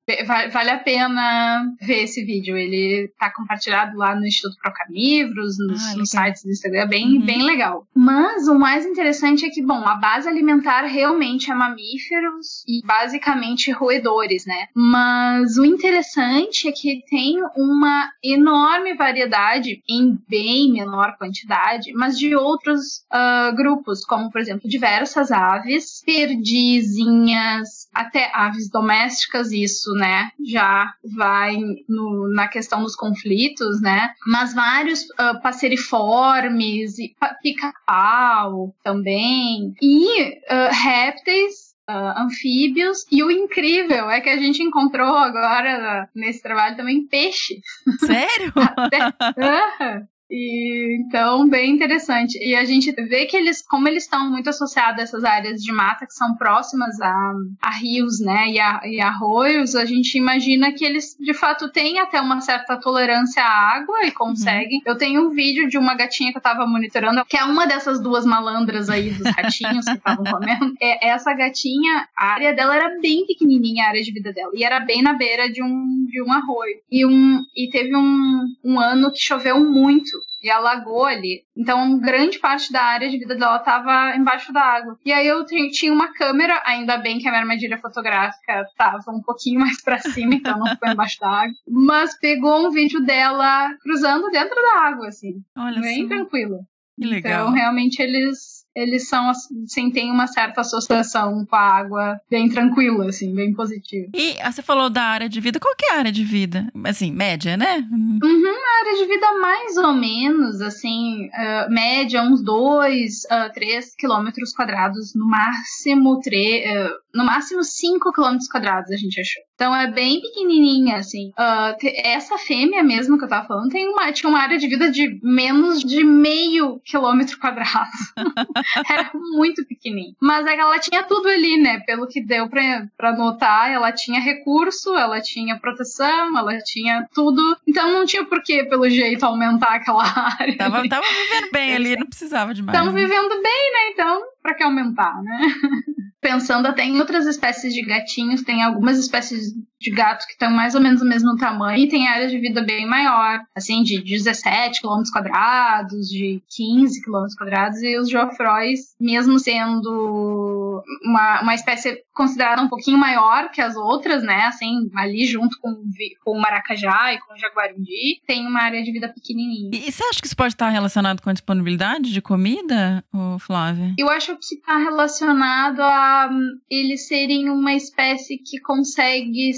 [0.07, 2.57] be- va- Vale a pena ver esse vídeo.
[2.57, 7.17] Ele tá compartilhado lá no Instituto Procamivros, nos, Ah, nos sites do Instagram, é bem,
[7.19, 7.25] Uhum.
[7.25, 7.87] bem legal.
[7.95, 13.71] Mas o mais interessante é que, bom, a base alimentar realmente é mamíferos e basicamente
[13.71, 14.67] roedores, né?
[14.75, 22.35] Mas o interessante é que tem uma enorme variedade, em bem menor quantidade, mas de
[22.37, 23.74] outros ah, grupos,
[24.07, 30.31] como por exemplo diversas aves, perdizinhas, até aves domésticas, isso, né?
[30.45, 31.57] Já vai
[31.89, 34.11] no- na questão dos conflitos, né?
[34.27, 43.05] Mas vários ah, passeriformes, pa- pica-pau também, e ah, répteis ah, anfíbios.
[43.11, 47.61] E o incrível é que a gente encontrou agora nesse trabalho também peixe.
[47.99, 48.53] Sério?
[49.39, 50.07] Aham.
[50.31, 52.39] E, então, bem interessante.
[52.43, 55.73] E a gente vê que eles, como eles estão muito associados a essas áreas de
[55.73, 57.33] mata que são próximas a,
[57.63, 61.99] a rios, né, e, a, e arroios, a gente imagina que eles, de fato, têm
[61.99, 64.81] até uma certa tolerância à água e conseguem.
[64.87, 68.01] Eu tenho um vídeo de uma gatinha que eu tava monitorando, que é uma dessas
[68.01, 70.75] duas malandras aí dos ratinhos que estavam comendo.
[70.81, 74.65] É, essa gatinha, a área dela era bem pequenininha, a área de vida dela, e
[74.65, 76.77] era bem na beira de um, de um arroio.
[76.91, 81.43] E, um, e teve um, um ano que choveu muito e alagou ali.
[81.57, 84.99] Então, grande parte da área de vida dela estava embaixo da água.
[85.05, 89.11] E aí eu ti- tinha uma câmera, ainda bem que a minha armadilha fotográfica estava
[89.11, 91.55] um pouquinho mais para cima, então não ficou embaixo da água.
[91.69, 96.09] Mas pegou um vídeo dela cruzando dentro da água, assim, Olha bem só.
[96.09, 96.59] tranquilo.
[97.01, 97.33] Que legal.
[97.49, 103.09] Então, realmente, eles eles são, assim, tem uma certa associação com a água bem tranquila,
[103.09, 104.09] assim, bem positiva.
[104.15, 106.67] E ah, você falou da área de vida, qual que é a área de vida?
[106.85, 107.87] Assim, média, né?
[107.91, 113.23] Uhum, a área de vida mais ou menos, assim, uh, média, uns 2,
[113.55, 119.43] 3 quilômetros quadrados, no máximo 3, uh, no máximo 5 quilômetros quadrados a gente achou.
[119.55, 121.29] Então é bem pequenininha, assim.
[121.39, 124.91] Uh, essa fêmea mesmo que eu tava falando tem uma, tinha uma área de vida
[124.91, 127.91] de menos de meio quilômetro quadrado.
[128.91, 130.17] Era muito pequenininho.
[130.21, 131.81] Mas é ela tinha tudo ali, né?
[131.81, 137.41] Pelo que deu pra, pra notar, ela tinha recurso, ela tinha proteção, ela tinha tudo.
[137.67, 140.05] Então não tinha por que, pelo jeito, aumentar aquela
[140.41, 140.57] área.
[140.57, 142.77] Tava, tava vivendo bem ali, não precisava de mais.
[142.77, 143.07] Estavam né?
[143.07, 143.91] vivendo bem, né?
[143.93, 145.41] Então, pra que aumentar, né?
[146.21, 150.75] Pensando até em outras espécies de gatinhos, tem algumas espécies de gatos que estão mais
[150.75, 154.81] ou menos do mesmo tamanho e tem área de vida bem maior, assim, de 17
[154.81, 162.63] km quadrados, de 15 km quadrados, e os geofróis, mesmo sendo uma, uma espécie considerada
[162.63, 165.83] um pouquinho maior que as outras, né, assim, ali junto com,
[166.25, 169.71] com o maracajá e com o jaguarundi, tem uma área de vida pequenininha.
[169.75, 173.05] E, e você acha que isso pode estar relacionado com a disponibilidade de comida,
[173.41, 173.95] Flávia?
[173.99, 179.53] Eu acho que está relacionado a um, eles serem uma espécie que consegue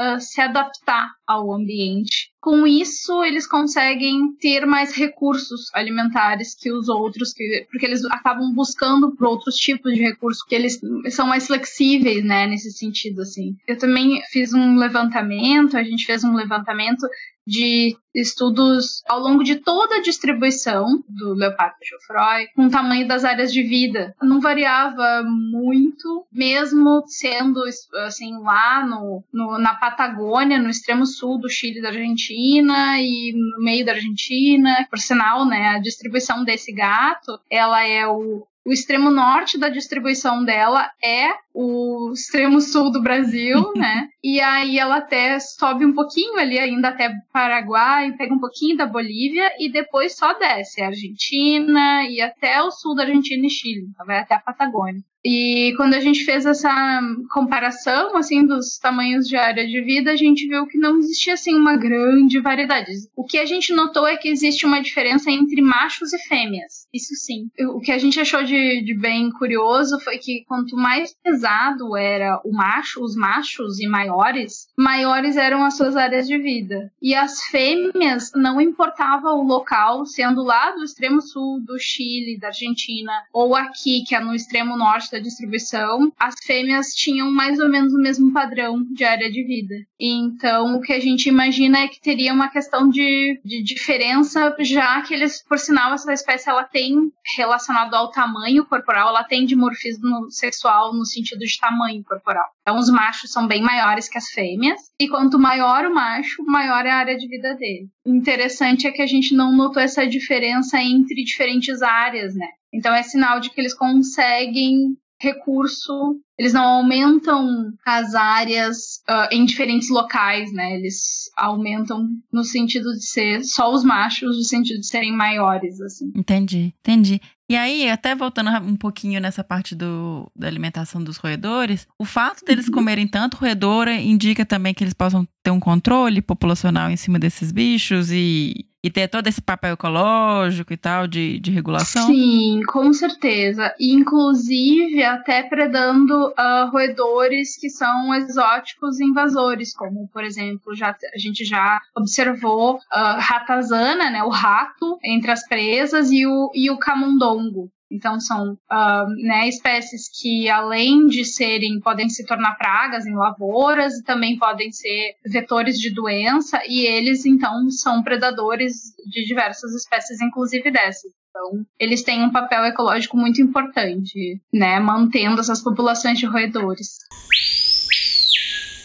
[0.00, 2.29] uh, se adaptar ao ambiente.
[2.40, 8.52] Com isso, eles conseguem ter mais recursos alimentares que os outros, que, porque eles acabam
[8.54, 13.56] buscando por outros tipos de recursos, que eles são mais flexíveis, né, nesse sentido, assim.
[13.68, 17.06] Eu também fiz um levantamento, a gente fez um levantamento
[17.46, 23.24] de estudos ao longo de toda a distribuição do leopardo Geoffroy, com o tamanho das
[23.24, 24.14] áreas de vida.
[24.22, 27.60] Não variava muito, mesmo sendo
[28.06, 33.64] assim lá no, no, na Patagônia, no extremo sul do Chile da Argentina e no
[33.64, 34.86] meio da Argentina.
[34.88, 40.44] Por sinal, né, a distribuição desse gato, ela é o o extremo norte da distribuição
[40.44, 44.08] dela é o extremo sul do Brasil, né?
[44.22, 48.86] E aí ela até sobe um pouquinho ali ainda até Paraguai, pega um pouquinho da
[48.86, 53.86] Bolívia e depois só desce a Argentina e até o sul da Argentina e Chile,
[53.88, 55.02] então vai até a Patagônia.
[55.24, 57.00] E quando a gente fez essa
[57.32, 61.54] comparação assim dos tamanhos de área de vida, a gente viu que não existia assim
[61.54, 62.90] uma grande variedade.
[63.14, 66.86] O que a gente notou é que existe uma diferença entre machos e fêmeas.
[66.92, 67.48] Isso sim.
[67.74, 72.40] O que a gente achou de, de bem curioso foi que quanto mais pesado era
[72.44, 76.90] o macho, os machos e maiores, maiores eram as suas áreas de vida.
[77.00, 82.48] E as fêmeas não importava o local, sendo lá do extremo sul do Chile, da
[82.48, 87.68] Argentina, ou aqui, que é no extremo norte da distribuição, as fêmeas tinham mais ou
[87.68, 89.74] menos o mesmo padrão de área de vida.
[89.98, 95.02] Então, o que a gente imagina é que teria uma questão de, de diferença, já
[95.02, 100.30] que eles, por sinal, essa espécie ela tem relacionado ao tamanho corporal, ela tem dimorfismo
[100.30, 102.46] sexual no sentido de tamanho corporal.
[102.62, 106.86] Então, os machos são bem maiores que as fêmeas, e quanto maior o macho, maior
[106.86, 107.88] é a área de vida dele.
[108.04, 112.46] O interessante é que a gente não notou essa diferença entre diferentes áreas, né?
[112.72, 119.44] Então é sinal de que eles conseguem recurso, eles não aumentam as áreas uh, em
[119.44, 120.74] diferentes locais, né?
[120.76, 126.10] Eles aumentam no sentido de ser só os machos, no sentido de serem maiores, assim.
[126.16, 127.20] Entendi, entendi.
[127.50, 132.44] E aí, até voltando um pouquinho nessa parte do, da alimentação dos roedores, o fato
[132.44, 132.74] deles uhum.
[132.74, 137.52] comerem tanto roedor indica também que eles possam ter um controle populacional em cima desses
[137.52, 142.06] bichos e e ter todo esse papel ecológico e tal de, de regulação?
[142.06, 143.74] Sim, com certeza.
[143.78, 151.44] inclusive, até predando uh, roedores que são exóticos invasores, como, por exemplo, já, a gente
[151.44, 152.80] já observou uh,
[153.18, 157.70] ratazana, né, o rato, entre as presas, e o, e o camundongo.
[157.90, 163.94] Então são uh, né, espécies que, além de serem, podem se tornar pragas em lavouras
[163.94, 170.20] e também podem ser vetores de doença, e eles então são predadores de diversas espécies,
[170.20, 171.10] inclusive dessas.
[171.30, 176.98] Então, eles têm um papel ecológico muito importante, né, mantendo essas populações de roedores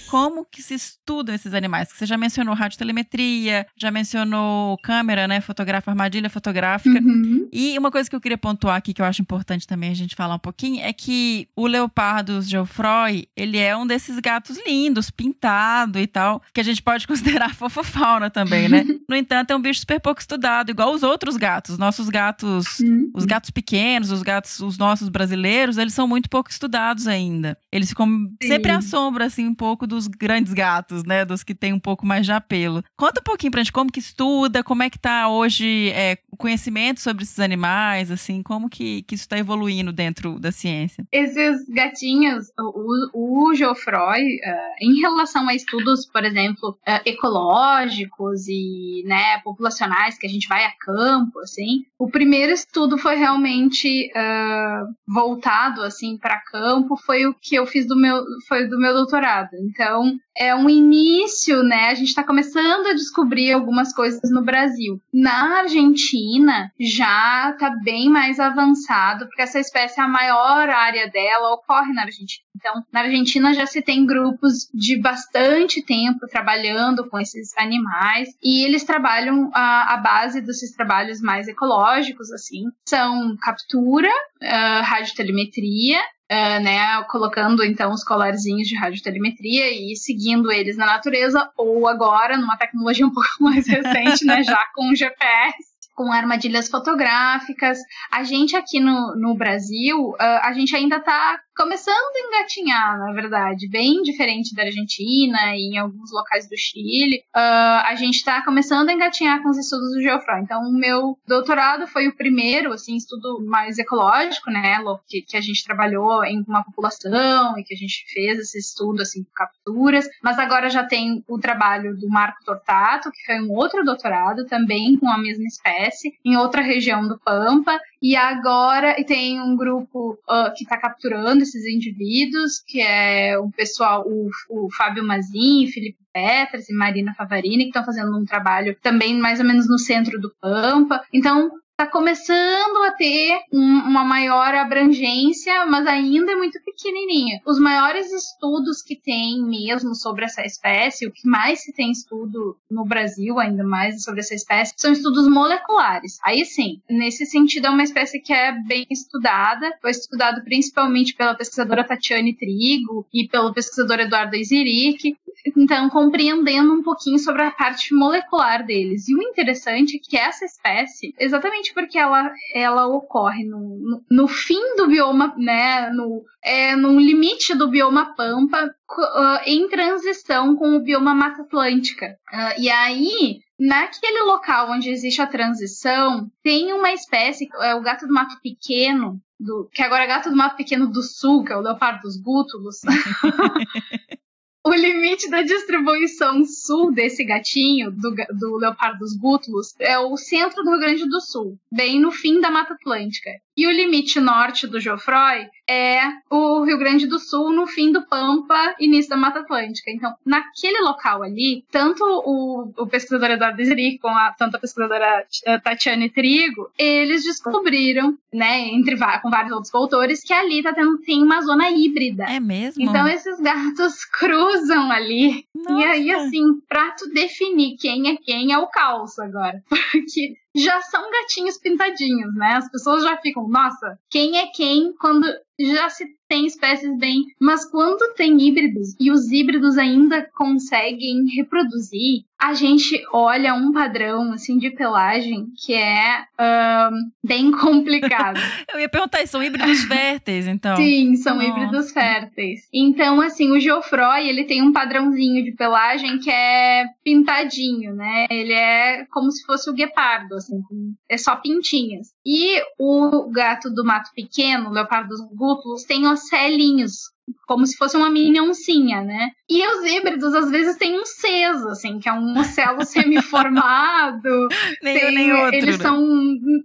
[0.07, 1.89] como que se estudam esses animais.
[1.93, 5.41] Você já mencionou radiotelemetria, já mencionou câmera, né?
[5.41, 6.99] Fotografa, armadilha fotográfica.
[6.99, 7.47] Uhum.
[7.51, 10.15] E uma coisa que eu queria pontuar aqui, que eu acho importante também a gente
[10.15, 15.99] falar um pouquinho, é que o leopardo Geoffroy, ele é um desses gatos lindos, pintado
[15.99, 18.85] e tal, que a gente pode considerar fofofauna também, né?
[19.07, 21.77] no entanto, é um bicho super pouco estudado, igual os outros gatos.
[21.77, 23.11] Nossos gatos, uhum.
[23.13, 27.57] os gatos pequenos, os gatos, os nossos brasileiros, eles são muito pouco estudados ainda.
[27.71, 28.47] Eles ficam Sim.
[28.47, 31.25] sempre à sombra, assim, um pouco dos grandes gatos, né?
[31.25, 32.83] Dos que têm um pouco mais de apelo.
[32.95, 36.99] Conta um pouquinho pra gente como que estuda, como é que tá hoje é, conhecimento
[36.99, 41.05] sobre esses animais, assim, como que, que isso está evoluindo dentro da ciência?
[41.11, 49.03] Esses gatinhos, o, o Geoffroy, uh, em relação a estudos, por exemplo, uh, ecológicos e
[49.05, 54.93] né, populacionais, que a gente vai a campo, assim, o primeiro estudo foi realmente uh,
[55.07, 59.49] voltado assim para campo, foi o que eu fiz do meu, foi do meu doutorado.
[59.61, 61.89] Então, é um início, né?
[61.89, 64.99] A gente está começando a descobrir algumas coisas no Brasil.
[65.13, 71.93] Na Argentina já está bem mais avançado, porque essa espécie, a maior área dela ocorre
[71.93, 72.45] na Argentina.
[72.55, 78.63] Então, na Argentina já se tem grupos de bastante tempo trabalhando com esses animais e
[78.63, 85.99] eles trabalham a, a base desses trabalhos mais ecológicos, assim, são captura, uh, radiotelemetria
[86.31, 92.35] Uh, né, colocando então os colarzinhos de radiotelemetria e seguindo eles na natureza, ou agora,
[92.35, 97.79] numa tecnologia um pouco mais recente, né, já com GPS com armadilhas fotográficas.
[98.11, 103.69] A gente aqui no, no Brasil, a gente ainda está começando a engatinhar, na verdade,
[103.69, 107.23] bem diferente da Argentina e em alguns locais do Chile.
[107.33, 110.41] A gente está começando a engatinhar com os estudos do Geoffroy.
[110.41, 114.77] Então, o meu doutorado foi o primeiro, assim, estudo mais ecológico, né,
[115.07, 119.01] que, que a gente trabalhou em uma população e que a gente fez esse estudo,
[119.01, 120.09] assim, com capturas.
[120.21, 124.97] Mas agora já tem o trabalho do Marco Tortato, que foi um outro doutorado, também
[124.97, 125.84] com a mesma espécie
[126.23, 127.79] em outra região do Pampa.
[128.01, 134.03] E agora tem um grupo uh, que está capturando esses indivíduos, que é o pessoal,
[134.07, 139.17] o, o Fábio Mazin, Felipe Petras e Marina Favarini, que estão fazendo um trabalho também
[139.17, 141.01] mais ou menos no centro do Pampa.
[141.11, 147.41] Então, está começando a ter um, uma maior abrangência, mas ainda é muito pequenininha.
[147.45, 152.57] Os maiores estudos que tem mesmo sobre essa espécie, o que mais se tem estudo
[152.71, 156.17] no Brasil, ainda mais sobre essa espécie, são estudos moleculares.
[156.23, 161.35] Aí sim, nesse sentido é uma espécie que é bem estudada, foi estudado principalmente pela
[161.35, 165.17] pesquisadora Tatiane Trigo e pelo pesquisador Eduardo Iziric,
[165.57, 169.07] então compreendendo um pouquinho sobre a parte molecular deles.
[169.07, 174.27] E o interessante é que essa espécie, exatamente porque ela, ela ocorre no, no, no
[174.27, 180.75] fim do bioma, né, no, é, no limite do bioma pampa, uh, em transição com
[180.75, 182.17] o bioma Mata Atlântica.
[182.31, 188.07] Uh, e aí, naquele local onde existe a transição, tem uma espécie, é o gato
[188.07, 191.57] do mato pequeno, do, que agora é gato do mato pequeno do sul, que é
[191.57, 192.81] o leopardo dos bútulos.
[194.65, 200.63] o limite da distribuição sul desse gatinho, do, do leopardo dos bútulos, é o centro
[200.63, 203.29] do Rio Grande do Sul, bem no fim da Mata Atlântica.
[203.57, 208.05] E o limite norte do Geoffroy é o Rio Grande do Sul, no fim do
[208.05, 209.89] Pampa, início da Mata Atlântica.
[209.89, 215.25] Então, naquele local ali, tanto o, o pesquisador Eduardo Zeric com a, tanto a pesquisadora
[215.45, 220.97] eh, Tatiane Trigo, eles descobriram, né, entre com vários outros autores, que ali tá tendo,
[220.99, 222.25] tem uma zona híbrida.
[222.25, 222.83] É mesmo?
[222.83, 225.45] Então, esses gatos cruzam ali.
[225.55, 225.79] Nossa.
[225.79, 229.63] E aí, assim, pra tu definir quem é quem é o caos agora.
[229.69, 232.53] Porque já são gatinhos pintadinhos, né?
[232.55, 235.27] As pessoas já ficam, nossa, quem é quem quando
[235.59, 242.23] já se tem espécies bem, mas quando tem híbridos e os híbridos ainda conseguem reproduzir,
[242.45, 248.39] a gente olha um padrão assim de pelagem que é um, bem complicado.
[248.71, 250.77] Eu ia perguntar, são híbridos férteis, então?
[250.77, 251.47] Sim, são Nossa.
[251.47, 252.67] híbridos férteis.
[252.71, 258.27] Então, assim, o Geoffroy, ele tem um padrãozinho de pelagem que é pintadinho, né?
[258.29, 260.61] Ele é como se fosse o guepardo, assim,
[261.09, 262.09] é só pintinhas.
[262.23, 267.14] E o gato do mato pequeno, o leopardo dos gútulos, tem ocelinhos
[267.45, 269.31] como se fosse uma mini oncinha, né?
[269.49, 274.47] E os híbridos, às vezes, têm um ceso, assim, que é um ocelo semiformado.
[274.81, 275.55] nem tem, nem outro.
[275.55, 276.03] Eles são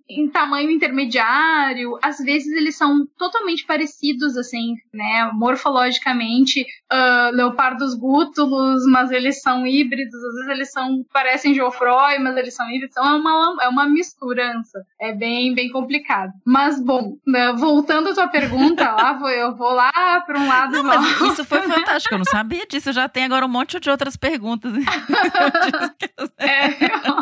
[0.08, 1.98] em tamanho intermediário.
[2.02, 5.30] Às vezes, eles são totalmente parecidos, assim, né?
[5.34, 10.14] Morfologicamente, uh, leopardos gútulos, mas eles são híbridos.
[10.14, 12.96] Às vezes, eles são, parecem Geoffroy, mas eles são híbridos.
[12.96, 14.84] Então, é uma, é uma misturança.
[14.98, 16.32] É bem, bem complicado.
[16.46, 20.72] Mas, bom, né, voltando à tua pergunta, lá, eu vou lá para um lado.
[20.72, 22.14] Não, mas isso foi fantástico.
[22.14, 22.90] Eu não sabia disso.
[22.90, 24.72] Eu já tenho agora um monte de outras perguntas.
[26.38, 27.16] é, eu,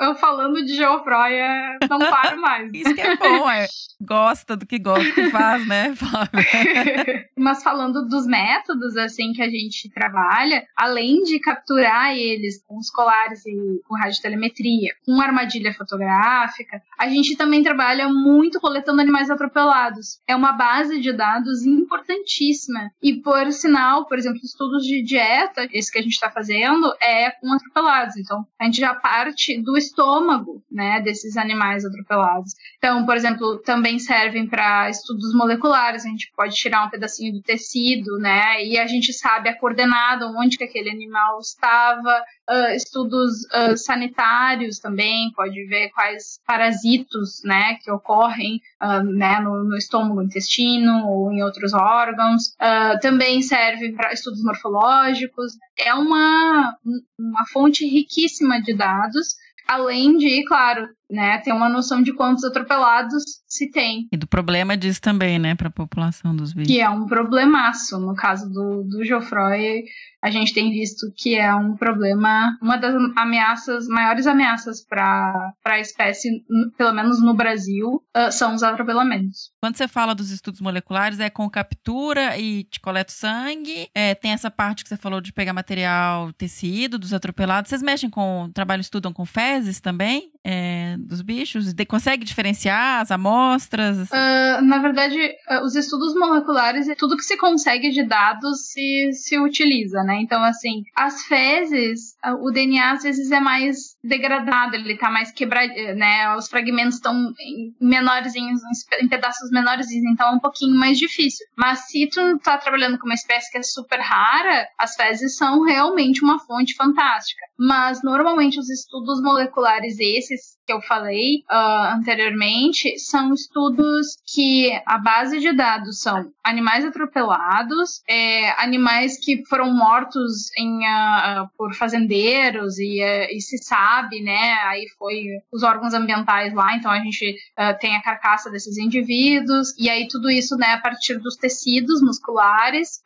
[0.00, 2.70] eu falando de Geoffroy, é, não paro mais.
[2.72, 3.66] Isso que é bom, é.
[4.00, 5.94] Gosta do que gosta, que faz, né,
[7.36, 12.90] Mas falando dos métodos, assim, que a gente trabalha, além de capturar eles com os
[12.90, 20.20] colares e com radiotelemetria, com armadilha fotográfica, a gente também trabalha muito coletando animais atropelados.
[20.26, 22.90] É uma base de dados importantíssima.
[23.02, 27.30] E, por sinal, por exemplo, estudos de dieta, esse que a gente está fazendo, é
[27.30, 28.16] com atropelados.
[28.16, 32.52] Então, a gente já parte do estômago, né, desses animais atropelados.
[32.78, 37.42] Então, por exemplo, também servem para estudos moleculares, a gente pode tirar um pedacinho do
[37.42, 43.32] tecido, né, e a gente sabe a coordenada, onde que aquele animal estava, uh, estudos
[43.46, 50.22] uh, sanitários também, pode ver quais parasitos, né, que ocorrem, uh, né, no, no, estômago,
[50.22, 52.54] intestino ou em outros órgãos.
[53.00, 55.52] também serve para estudos morfológicos.
[55.78, 56.76] É uma,
[57.18, 59.36] uma fonte riquíssima de dados
[59.66, 64.08] além de, claro, né, ter uma noção de quantos atropelados se tem.
[64.12, 66.72] E do problema disso também, né, para a população dos bichos.
[66.72, 67.98] Que é um problemaço.
[67.98, 69.84] No caso do, do Geoffroy,
[70.22, 75.78] a gente tem visto que é um problema, uma das ameaças, maiores ameaças para a
[75.78, 76.44] espécie,
[76.76, 79.52] pelo menos no Brasil, uh, são os atropelamentos.
[79.60, 84.32] Quando você fala dos estudos moleculares, é com captura e te coleta sangue, é, tem
[84.32, 87.68] essa parte que você falou de pegar material, tecido dos atropelados.
[87.68, 90.32] Vocês mexem com, trabalham, estudam com fezes também?
[90.44, 91.72] É, dos bichos?
[91.72, 94.08] De, consegue diferenciar as amostras?
[94.10, 95.18] Uh, na verdade,
[95.50, 100.18] uh, os estudos moleculares, tudo que se consegue de dados se, se utiliza, né?
[100.20, 105.30] Então, assim, as fezes, uh, o DNA às vezes é mais degradado, ele tá mais
[105.30, 106.34] quebrado, né?
[106.36, 107.32] Os fragmentos estão
[107.80, 108.60] menorzinhos,
[109.00, 111.46] em pedaços menorzinhos, então é um pouquinho mais difícil.
[111.56, 115.62] Mas se tu tá trabalhando com uma espécie que é super rara, as fezes são
[115.62, 117.44] realmente uma fonte fantástica.
[117.58, 124.98] Mas normalmente os estudos moleculares esses que eu falei uh, anteriormente são estudos que a
[124.98, 132.78] base de dados são animais atropelados, é, animais que foram mortos em, uh, por fazendeiros
[132.78, 134.52] e, uh, e, se sabe, né?
[134.64, 137.36] Aí foi os órgãos ambientais lá, então a gente
[137.80, 143.00] tem a carcaça desses indivíduos e aí tudo isso, né, a partir dos tecidos musculares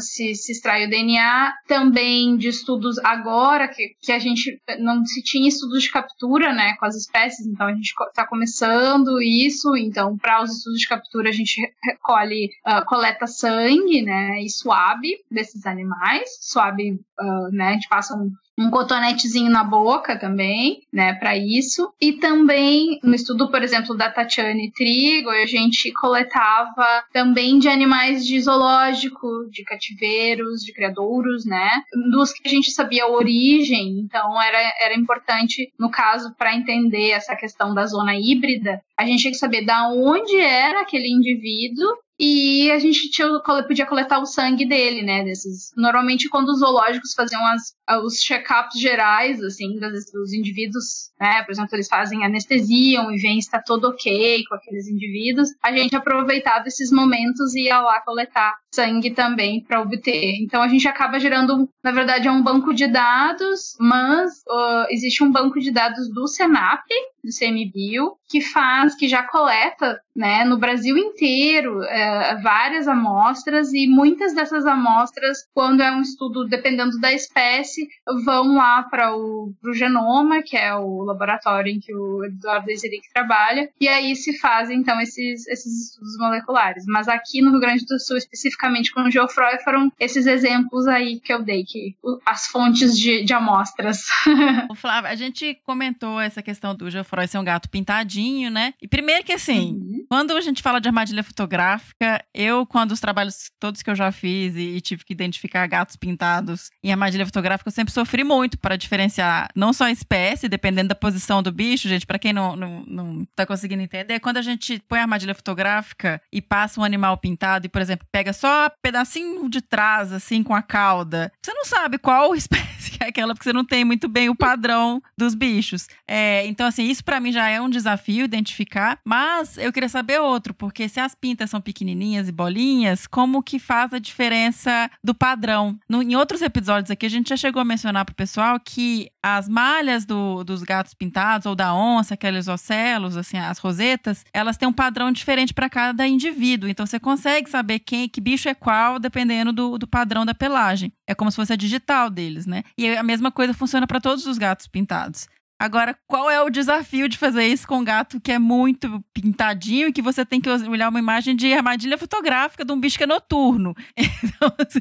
[0.00, 5.22] se, se extrai o DNA, também de estudos agora que, que a gente não se
[5.22, 10.16] tinha estudos de captura, né, com as espécies, então a gente está começando isso, então
[10.16, 15.00] para os estudos de captura a gente recolhe, uh, coleta sangue, né, e swab
[15.30, 21.14] desses animais, swab, uh, né, a gente passa um, um cotonetezinho na boca também, né,
[21.14, 21.92] para isso.
[22.00, 28.26] E também no estudo, por exemplo, da Tatiane Trigo, a gente coletava também de animais
[28.26, 31.70] de zoológico, de cativeiros, de criadouros, né,
[32.10, 34.00] dos que a gente sabia a origem.
[34.00, 39.22] Então era, era importante, no caso, para entender essa questão da zona híbrida, a gente
[39.22, 41.88] tinha que saber da onde era aquele indivíduo
[42.24, 43.26] e a gente tinha,
[43.66, 45.24] podia coletar o sangue dele, né?
[45.24, 45.72] Desses.
[45.76, 51.42] Normalmente, quando os zoológicos faziam as, os check-ups gerais, assim, dos, dos, indivíduos, né?
[51.42, 55.48] Por exemplo, eles fazem anestesiam e veem se está todo ok com aqueles indivíduos.
[55.60, 60.36] A gente aproveitava esses momentos e ia lá coletar sangue também para obter.
[60.40, 65.24] Então, a gente acaba gerando, na verdade, é um banco de dados, mas uh, existe
[65.24, 66.86] um banco de dados do Senap,
[67.22, 73.86] do CMBio, que faz, que já coleta, né, no Brasil inteiro, é, várias amostras e
[73.86, 77.88] muitas dessas amostras, quando é um estudo dependendo da espécie,
[78.24, 83.70] vão lá para o genoma, que é o laboratório em que o Eduardo Ezeric trabalha,
[83.80, 86.84] e aí se fazem então esses, esses estudos moleculares.
[86.86, 91.20] Mas aqui no Rio Grande do Sul, especificamente com o Geoffroy, foram esses exemplos aí
[91.20, 91.94] que eu dei, que
[92.26, 94.06] as fontes de, de amostras.
[94.76, 98.72] Flávio, a gente comentou essa questão do Geoffroy Freud ser um gato pintadinho, né?
[98.80, 100.06] E primeiro que assim, uhum.
[100.08, 104.10] quando a gente fala de armadilha fotográfica, eu, quando os trabalhos todos que eu já
[104.10, 108.58] fiz e, e, tive que identificar gatos pintados em armadilha fotográfica, eu sempre sofri muito
[108.58, 112.56] para diferenciar não só a espécie, dependendo da posição do bicho, gente, para quem não,
[112.56, 116.84] não, não tá conseguindo entender, quando a gente põe a armadilha fotográfica e passa um
[116.84, 121.30] animal pintado e, por exemplo, pega só um pedacinho de trás, assim, com a cauda,
[121.42, 125.02] você não sabe qual espécie é aquela, porque você não tem muito bem o padrão
[125.16, 125.86] dos bichos.
[126.06, 130.20] É, então, assim, isso para mim já é um desafio identificar, mas eu queria saber
[130.20, 135.14] outro, porque se as pintas são pequenininhas e bolinhas, como que faz a diferença do
[135.14, 135.78] padrão?
[135.88, 139.48] No, em outros episódios aqui, a gente já chegou a mencionar pro pessoal que as
[139.48, 144.68] malhas do, dos gatos pintados ou da onça, aqueles ocelos, assim, as rosetas, elas têm
[144.68, 146.68] um padrão diferente para cada indivíduo.
[146.68, 150.92] Então você consegue saber quem, que bicho é qual, dependendo do, do padrão da pelagem.
[151.06, 152.64] É como se fosse a digital deles, né?
[152.76, 155.28] E a mesma coisa funciona para todos os gatos pintados.
[155.62, 159.86] Agora, qual é o desafio de fazer isso com um gato que é muito pintadinho
[159.86, 163.04] e que você tem que olhar uma imagem de armadilha fotográfica de um bicho que
[163.04, 163.72] é noturno?
[164.24, 164.80] Então, assim,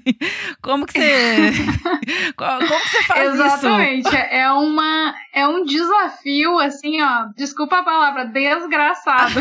[0.61, 1.51] como que você.
[2.35, 3.99] como que você faz Exatamente.
[3.99, 4.09] isso?
[4.09, 4.33] Exatamente.
[4.33, 7.27] É, uma, é um desafio, assim, ó.
[7.35, 9.39] Desculpa a palavra, desgraçado.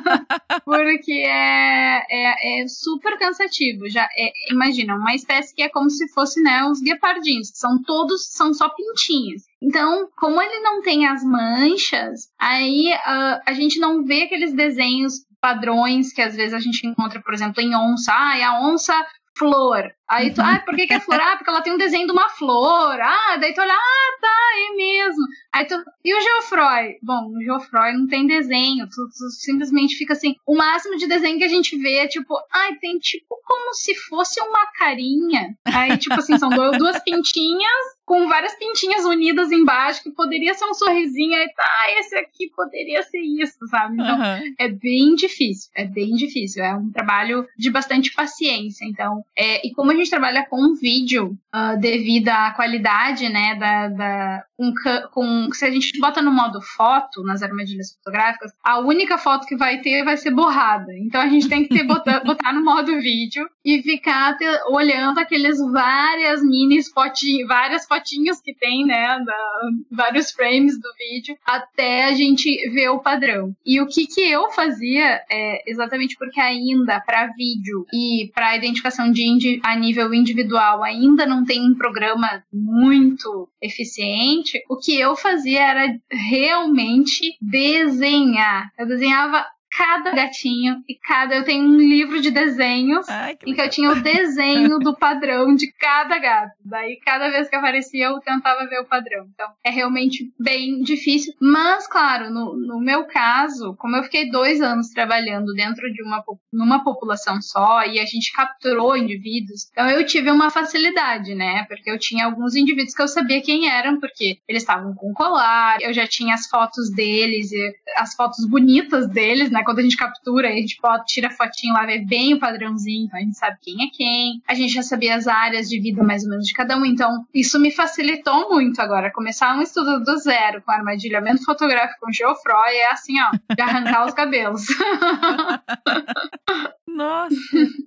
[0.64, 3.90] Porque é, é, é, super cansativo.
[3.90, 7.50] Já é, imagina, uma espécie que é como se fosse, né, os guepardinhos.
[7.54, 9.42] São todos, são só pintinhos.
[9.60, 15.26] Então, como ele não tem as manchas, aí uh, a gente não vê aqueles desenhos
[15.40, 18.12] padrões que às vezes a gente encontra, por exemplo, em onça.
[18.14, 18.94] Ah, é a onça
[19.36, 19.92] flor.
[20.10, 21.20] Aí tu, ah, por que, que é flor?
[21.20, 22.98] Ah, porque ela tem um desenho de uma flor.
[23.00, 25.26] Ah, daí tu olha, ah, tá, é mesmo.
[25.52, 26.96] Aí tu, e o Geoffroy?
[27.02, 31.38] Bom, o Geoffroy não tem desenho, tu, tu, simplesmente fica assim, o máximo de desenho
[31.38, 35.54] que a gente vê é tipo, ai, ah, tem tipo como se fosse uma carinha.
[35.64, 40.72] Aí, tipo assim, são duas pintinhas com várias pintinhas unidas embaixo, que poderia ser um
[40.72, 43.94] sorrisinho, aí tá, esse aqui poderia ser isso, sabe?
[43.94, 44.54] Então, uhum.
[44.58, 49.74] é bem difícil, é bem difícil, é um trabalho de bastante paciência, então, é, e
[49.74, 54.72] como a gente trabalha com vídeo, uh, devido à qualidade, né, da, da com,
[55.12, 59.56] com, se a gente bota no modo foto, nas armadilhas fotográficas, a única foto que
[59.56, 60.92] vai ter vai ser borrada.
[60.98, 65.18] Então a gente tem que ter, botar, botar no modo vídeo e ficar ter, olhando
[65.18, 69.60] aqueles várias mini fotinhas, várias fotinhas que tem, né, da,
[69.92, 73.54] vários frames do vídeo, até a gente ver o padrão.
[73.64, 79.10] E o que que eu fazia, é, exatamente porque ainda para vídeo e para identificação
[79.12, 85.62] de a nível individual ainda não tem um programa muito eficiente, o que eu fazia
[85.62, 88.70] era realmente desenhar.
[88.78, 89.44] Eu desenhava
[89.78, 91.36] cada gatinho e cada.
[91.36, 94.96] Eu tenho um livro de desenhos Ai, que em que eu tinha o desenho do
[94.96, 96.52] padrão de cada gato.
[96.64, 99.28] Daí, cada vez que aparecia, eu tentava ver o padrão.
[99.32, 101.32] Então, é realmente bem difícil.
[101.40, 106.24] Mas, claro, no, no meu caso, como eu fiquei dois anos trabalhando dentro de uma
[106.52, 111.64] numa população só e a gente capturou indivíduos, então eu tive uma facilidade, né?
[111.68, 115.78] Porque eu tinha alguns indivíduos que eu sabia quem eram, porque eles estavam com colar,
[115.80, 117.50] eu já tinha as fotos deles,
[117.96, 119.62] as fotos bonitas deles, né?
[119.68, 123.04] Quando a gente captura, a gente pode, tira a fotinho lá, vê bem o padrãozinho,
[123.04, 124.42] então a gente sabe quem é quem.
[124.48, 126.86] A gente já sabia as áreas de vida mais ou menos de cada um.
[126.86, 129.12] Então, isso me facilitou muito agora.
[129.12, 134.06] Começar um estudo do zero com armadilhamento fotográfico com Geoffroy é assim, ó, de arrancar
[134.06, 134.62] os cabelos.
[136.88, 137.36] Nossa!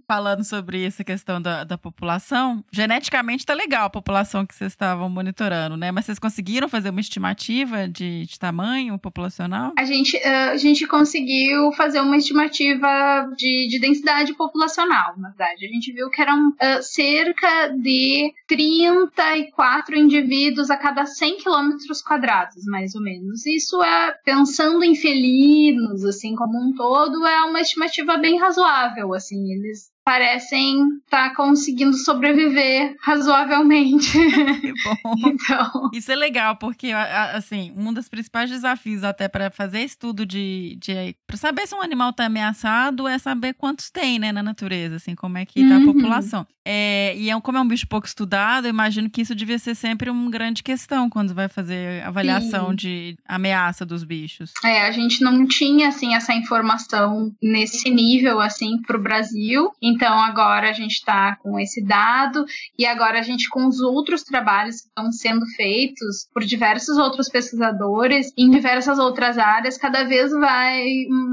[0.07, 5.09] Falando sobre essa questão da, da população, geneticamente tá legal a população que vocês estavam
[5.09, 5.91] monitorando, né?
[5.91, 9.73] Mas vocês conseguiram fazer uma estimativa de, de tamanho populacional?
[9.77, 15.65] A gente, a gente conseguiu fazer uma estimativa de, de densidade populacional, na verdade.
[15.65, 22.63] A gente viu que eram uh, cerca de 34 indivíduos a cada 100 quilômetros quadrados,
[22.65, 23.45] mais ou menos.
[23.45, 29.51] Isso é, pensando em felinos, assim, como um todo, é uma estimativa bem razoável, assim.
[29.53, 34.11] Eles parecem estar tá conseguindo sobreviver razoavelmente.
[34.11, 35.13] Que bom.
[35.27, 35.89] então...
[35.93, 41.15] Isso é legal, porque, assim, um dos principais desafios até para fazer estudo de, de
[41.25, 45.15] para saber se um animal está ameaçado é saber quantos tem, né, na natureza, assim,
[45.15, 45.89] como é que está uhum.
[45.89, 46.47] a população.
[46.63, 49.75] É, e é, como é um bicho pouco estudado, eu imagino que isso devia ser
[49.75, 52.75] sempre uma grande questão quando vai fazer avaliação Sim.
[52.75, 54.53] de ameaça dos bichos.
[54.63, 59.71] É, a gente não tinha, assim, essa informação nesse nível, assim, para o Brasil.
[59.91, 62.45] Então, agora a gente está com esse dado
[62.77, 67.29] e agora a gente, com os outros trabalhos que estão sendo feitos por diversos outros
[67.29, 70.83] pesquisadores em diversas outras áreas, cada vez vai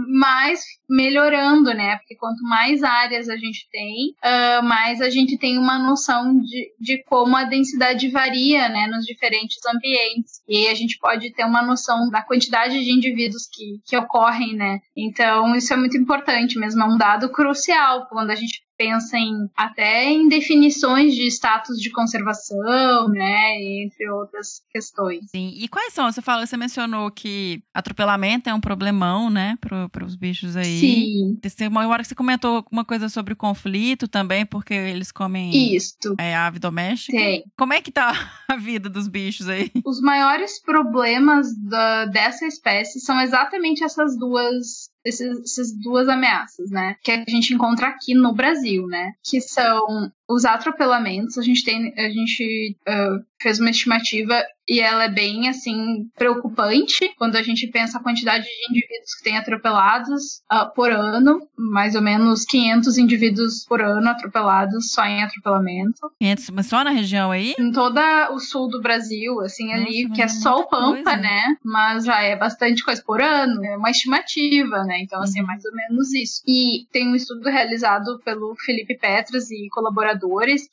[0.09, 1.97] mais melhorando, né?
[1.97, 6.73] Porque quanto mais áreas a gente tem, uh, mais a gente tem uma noção de,
[6.81, 10.43] de como a densidade varia, né, nos diferentes ambientes.
[10.49, 14.81] E a gente pode ter uma noção da quantidade de indivíduos que, que ocorrem, né?
[14.97, 19.51] Então, isso é muito importante mesmo, é um dado crucial quando a gente pensa em
[19.57, 25.29] até em definições de status de conservação, né, entre outras questões.
[25.31, 25.53] Sim.
[25.57, 26.11] E quais são?
[26.11, 30.79] Você falou, você mencionou que atropelamento é um problemão, né, para os bichos aí.
[30.79, 31.39] Sim.
[31.57, 36.15] Tem uma hora que você comentou uma coisa sobre conflito também, porque eles comem Isto.
[36.19, 37.19] É, ave doméstica.
[37.19, 37.45] Tem.
[37.57, 38.13] Como é que tá
[38.49, 39.73] a vida dos bichos aí?
[39.85, 46.97] Os maiores problemas da, dessa espécie são exatamente essas duas esses, essas duas ameaças, né?
[47.03, 49.13] Que a gente encontra aqui no Brasil, né?
[49.25, 51.39] Que são os atropelamentos.
[51.39, 57.11] A gente tem, a gente uh, fez uma estimativa e ela é bem assim preocupante
[57.17, 61.95] quando a gente pensa a quantidade de indivíduos que têm atropelados uh, por ano, mais
[61.95, 66.13] ou menos 500 indivíduos por ano atropelados só em atropelamento.
[66.21, 67.55] 500, mas só na região aí?
[67.59, 67.99] Em todo
[68.33, 71.17] o sul do Brasil, assim Nossa, ali que é só o Pampa, coisa.
[71.17, 71.57] né?
[71.65, 75.01] Mas já é bastante coisa por ano, é uma estimativa, né?
[75.01, 76.43] Então assim, é mais ou menos isso.
[76.47, 80.18] E tem um estudo realizado pelo Felipe Petras e colaboradores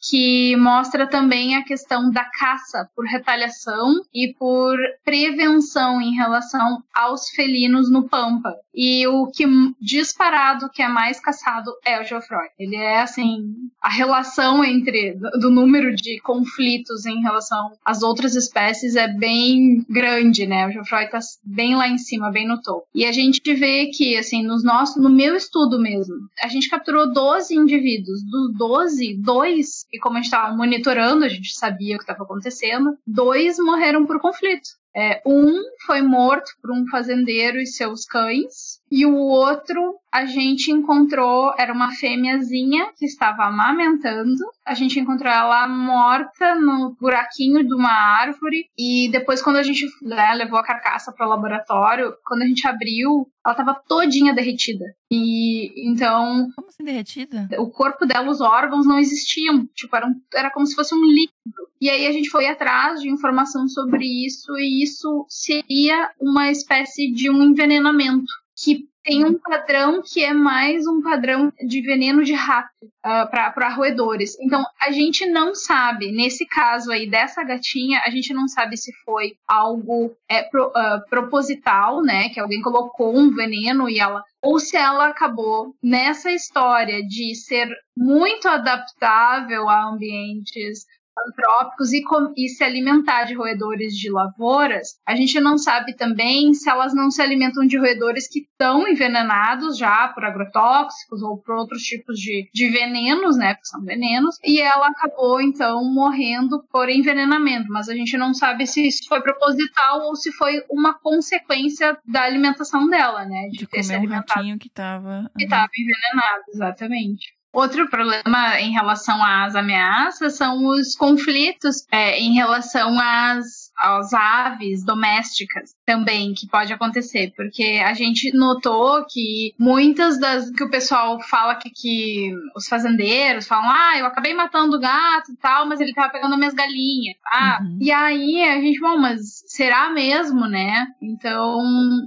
[0.09, 7.29] que mostra também a questão da caça por retaliação e por prevenção em relação aos
[7.29, 8.53] felinos no Pampa.
[8.73, 9.45] E o que
[9.79, 12.47] disparado que é mais caçado é o Geoffroy.
[12.59, 13.37] Ele é assim,
[13.81, 20.45] a relação entre do número de conflitos em relação às outras espécies é bem grande,
[20.45, 20.67] né?
[20.67, 22.85] O Geoffroy tá bem lá em cima, bem no topo.
[22.93, 27.11] E a gente vê que assim, nos nossos, no meu estudo mesmo, a gente capturou
[27.11, 28.23] 12 indivíduos.
[28.23, 32.23] Dos 12, dois, e como a gente estava monitorando, a gente sabia o que estava
[32.23, 34.69] acontecendo, dois morreram por conflito.
[34.97, 40.71] É, um foi morto por um fazendeiro e seus cães, e o outro a gente
[40.71, 44.41] encontrou, era uma fêmeazinha que estava amamentando.
[44.65, 48.69] A gente encontrou ela morta no buraquinho de uma árvore.
[48.77, 52.65] E depois, quando a gente né, levou a carcaça para o laboratório, quando a gente
[52.65, 54.85] abriu, ela estava todinha derretida.
[55.11, 56.49] E então.
[56.55, 57.47] Como assim derretida?
[57.59, 59.65] O corpo dela, os órgãos não existiam.
[59.73, 61.65] Tipo, era, um, era como se fosse um líquido.
[61.79, 67.11] E aí a gente foi atrás de informação sobre isso, e isso seria uma espécie
[67.11, 72.33] de um envenenamento que tem um padrão que é mais um padrão de veneno de
[72.33, 74.35] rato uh, para roedores.
[74.39, 78.91] Então, a gente não sabe, nesse caso aí dessa gatinha, a gente não sabe se
[79.05, 82.29] foi algo é, pro, uh, proposital, né?
[82.29, 84.23] Que alguém colocou um veneno e ela.
[84.41, 90.85] Ou se ela acabou nessa história de ser muito adaptável a ambientes
[91.27, 92.03] antrópicos e,
[92.37, 97.09] e, se alimentar de roedores de lavouras, a gente não sabe também se elas não
[97.09, 102.49] se alimentam de roedores que estão envenenados já por agrotóxicos ou por outros tipos de,
[102.53, 107.93] de venenos, né, que são venenos, e ela acabou então morrendo por envenenamento, mas a
[107.93, 113.25] gente não sabe se isso foi proposital ou se foi uma consequência da alimentação dela,
[113.25, 114.47] né, de, de ter comer se alimentado.
[114.47, 117.35] um que estava que estava envenenado, exatamente.
[117.55, 124.83] Outro problema em relação às ameaças são os conflitos é, em relação às, às aves
[124.83, 131.19] domésticas também, que pode acontecer, porque a gente notou que muitas das que o pessoal
[131.21, 135.81] fala que, que os fazendeiros falam, ah, eu acabei matando o gato e tal, mas
[135.81, 137.59] ele tava pegando minhas galinhas, tá?
[137.61, 137.77] Uhum.
[137.81, 140.87] E aí a gente, bom, mas será mesmo, né?
[141.01, 141.59] Então,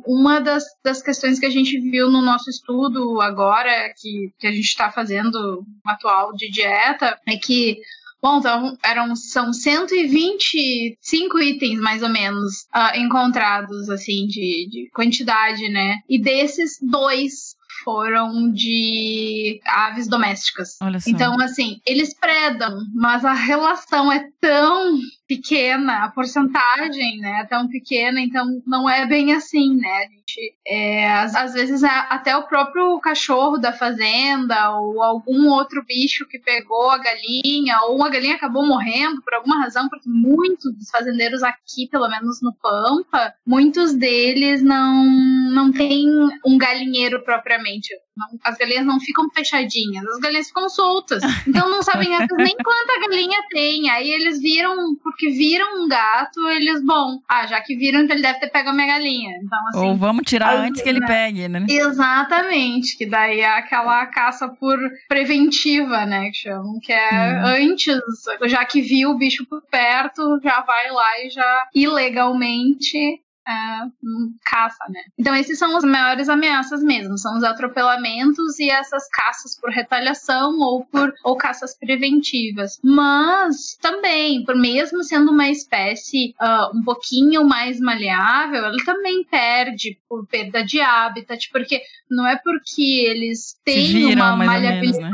[0.07, 4.53] uma das, das questões que a gente viu no nosso estudo agora, que, que a
[4.53, 7.79] gente está fazendo atual de dieta é que
[8.21, 15.69] Bom, então eram, são 125 itens, mais ou menos, uh, encontrados, assim, de, de quantidade,
[15.69, 15.99] né?
[16.09, 20.77] E desses, dois foram de aves domésticas.
[21.15, 24.99] Então, assim, eles predam, mas a relação é tão
[25.29, 30.07] pequena, a porcentagem, né, tão pequena, então não é bem assim, né?
[30.07, 35.49] A gente, é, às, às, vezes é até o próprio cachorro da fazenda ou algum
[35.51, 40.09] outro bicho que pegou a galinha ou uma galinha acabou morrendo por alguma razão, porque
[40.09, 45.05] muitos dos fazendeiros aqui, pelo menos no Pampa, muitos deles não
[45.53, 46.07] não tem
[46.47, 47.89] um galinheiro propriamente.
[48.17, 51.23] Não, as galinhas não ficam fechadinhas, as galinhas ficam soltas.
[51.47, 53.91] Então não sabem nem quanta galinha tem.
[53.91, 58.23] Aí eles viram, porque viram um gato, eles, bom, ah, já que viram, então ele
[58.23, 59.33] deve ter pego a minha galinha.
[59.43, 61.07] Então, assim, Ou vamos tirar antes que ele né?
[61.09, 61.67] pegue, né?
[61.69, 66.31] Exatamente, que daí é aquela caça por preventiva, né?
[66.31, 67.47] Que chamam, que é hum.
[67.47, 67.99] antes,
[68.47, 74.85] já que viu o bicho por perto, já vai lá e já ilegalmente uh, caça,
[74.91, 75.01] né?
[75.19, 80.59] Então esses são as maiores ameaças mesmo, são os atropelamentos e essas caças por retaliação
[80.59, 82.79] ou por ou caças preventivas.
[82.83, 89.99] Mas também, por mesmo sendo uma espécie uh, um pouquinho mais maleável, ela também perde
[90.09, 95.11] por perda de habitat, porque não é porque eles têm uma maleabilidade,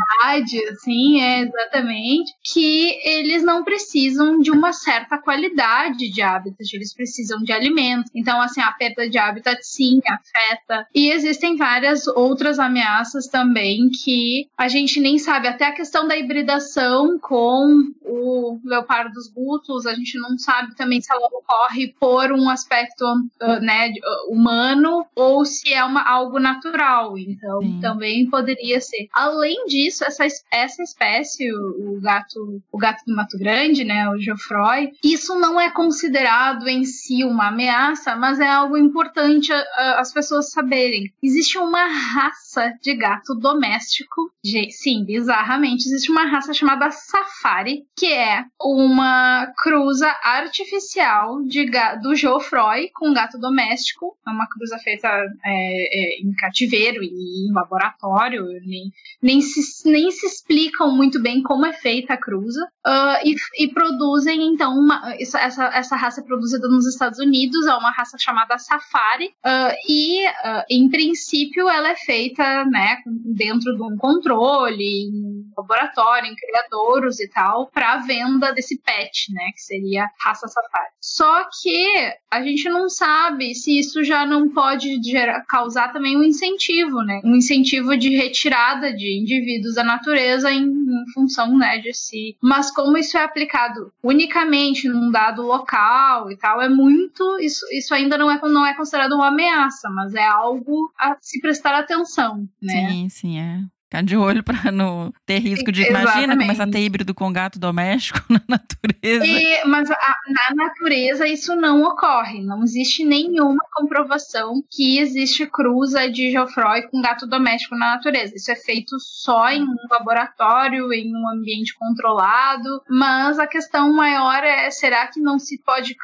[0.52, 0.70] menos, né?
[0.70, 7.42] assim, é exatamente, que eles não precisam de uma certa qualidade de habitat, eles precisam
[7.42, 8.10] de alimento.
[8.24, 10.86] Então, assim, a perda de habitat sim afeta.
[10.94, 15.46] E existem várias outras ameaças também que a gente nem sabe.
[15.46, 21.02] Até a questão da hibridação com o leopardo dos gutos, a gente não sabe também
[21.02, 23.92] se ela ocorre por um aspecto uh, né,
[24.28, 27.18] humano ou se é uma, algo natural.
[27.18, 27.78] Então, sim.
[27.82, 29.06] também poderia ser.
[29.12, 34.18] Além disso, essa, essa espécie, o, o, gato, o gato do Mato Grande, né, o
[34.18, 40.12] Geoffroy, isso não é considerado em si uma ameaça, mas é algo importante uh, as
[40.12, 41.12] pessoas saberem.
[41.22, 48.12] Existe uma raça de gato doméstico, de, sim, bizarramente, existe uma raça chamada Safari, que
[48.12, 51.64] é uma cruza artificial de
[52.02, 54.16] do Geoffroy com gato doméstico.
[54.26, 58.90] É uma cruza feita é, é, em cativeiro e em laboratório, nem,
[59.22, 62.64] nem, se, nem se explicam muito bem como é feita a cruza.
[62.86, 67.74] Uh, e, e, produzem, então, uma, essa, essa raça é produzida nos Estados Unidos, é
[67.74, 73.82] uma raça chamada Safari, uh, e, uh, em princípio, ela é feita né, dentro de
[73.82, 80.08] um controle, em laboratório, em criadouros e tal, para venda desse pet, né, que seria
[80.20, 80.90] raça Safari.
[81.00, 86.24] Só que a gente não sabe se isso já não pode gerar, causar também um
[86.24, 91.92] incentivo, né, um incentivo de retirada de indivíduos da natureza em, em função né, de
[91.92, 92.36] si.
[92.42, 97.38] Mas como isso é aplicado unicamente num dado local e tal, é muito.
[97.40, 101.40] Isso, isso ainda não é, não é considerado uma ameaça, mas é algo a se
[101.40, 102.88] prestar atenção, né?
[102.88, 103.60] Sim, sim, é
[103.94, 106.10] ficar de olho para não ter risco de, Exatamente.
[106.10, 109.24] imagina, começar a ter híbrido com gato doméstico na natureza.
[109.24, 116.10] E, mas a, na natureza isso não ocorre, não existe nenhuma comprovação que existe cruza
[116.10, 118.34] de Geoffroy com gato doméstico na natureza.
[118.34, 124.42] Isso é feito só em um laboratório, em um ambiente controlado, mas a questão maior
[124.42, 125.94] é, será que não se pode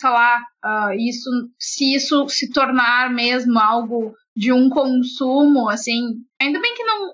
[0.00, 6.00] falar uh, isso, se isso se tornar mesmo algo de um consumo, assim,
[6.40, 7.12] ainda bem que não,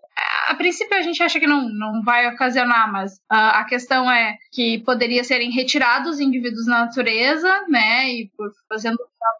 [0.48, 4.36] a princípio a gente acha que não, não vai ocasionar, mas uh, a questão é
[4.52, 8.98] que poderia serem retirados indivíduos na natureza, né, e por fazendo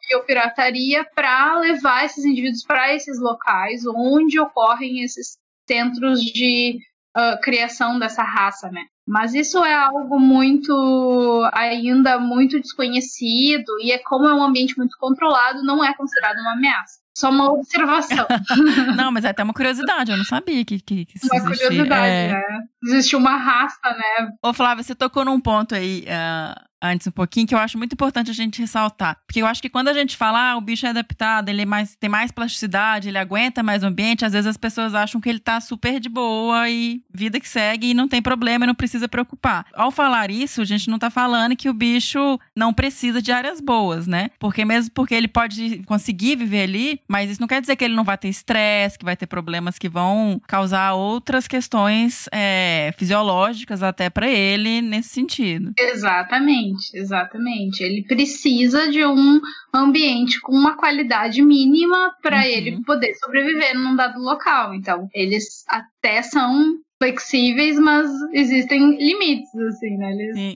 [0.08, 5.38] biopirataria para levar esses indivíduos para esses locais onde ocorrem esses
[5.68, 6.78] centros de
[7.16, 8.84] uh, criação dessa raça, né.
[9.06, 14.96] Mas isso é algo muito ainda muito desconhecido e é como é um ambiente muito
[14.98, 16.98] controlado, não é considerado uma ameaça.
[17.16, 18.26] Só uma observação.
[18.96, 21.68] não, mas é até uma curiosidade, eu não sabia que, que, que isso Uma existia.
[21.68, 22.32] curiosidade, é...
[22.32, 22.64] né?
[22.86, 24.30] Existe uma raça, né?
[24.42, 26.04] Ô, Flávia, você tocou num ponto aí.
[26.06, 29.18] Uh antes um pouquinho, que eu acho muito importante a gente ressaltar.
[29.26, 31.66] Porque eu acho que quando a gente fala, ah, o bicho é adaptado, ele é
[31.66, 35.28] mais, tem mais plasticidade, ele aguenta mais o ambiente, às vezes as pessoas acham que
[35.28, 38.74] ele tá super de boa e vida que segue e não tem problema e não
[38.74, 39.66] precisa preocupar.
[39.74, 43.60] Ao falar isso, a gente não tá falando que o bicho não precisa de áreas
[43.60, 44.30] boas, né?
[44.38, 47.94] Porque mesmo porque ele pode conseguir viver ali, mas isso não quer dizer que ele
[47.94, 53.82] não vai ter estresse, que vai ter problemas que vão causar outras questões é, fisiológicas
[53.82, 55.72] até para ele nesse sentido.
[55.78, 56.36] Exatamente.
[56.36, 57.82] Exatamente, exatamente.
[57.82, 59.40] Ele precisa de um
[59.74, 62.44] ambiente com uma qualidade mínima para uhum.
[62.44, 64.74] ele poder sobreviver num dado local.
[64.74, 70.12] Então, eles até são flexíveis, mas existem limites, assim, né?
[70.12, 70.54] Eles,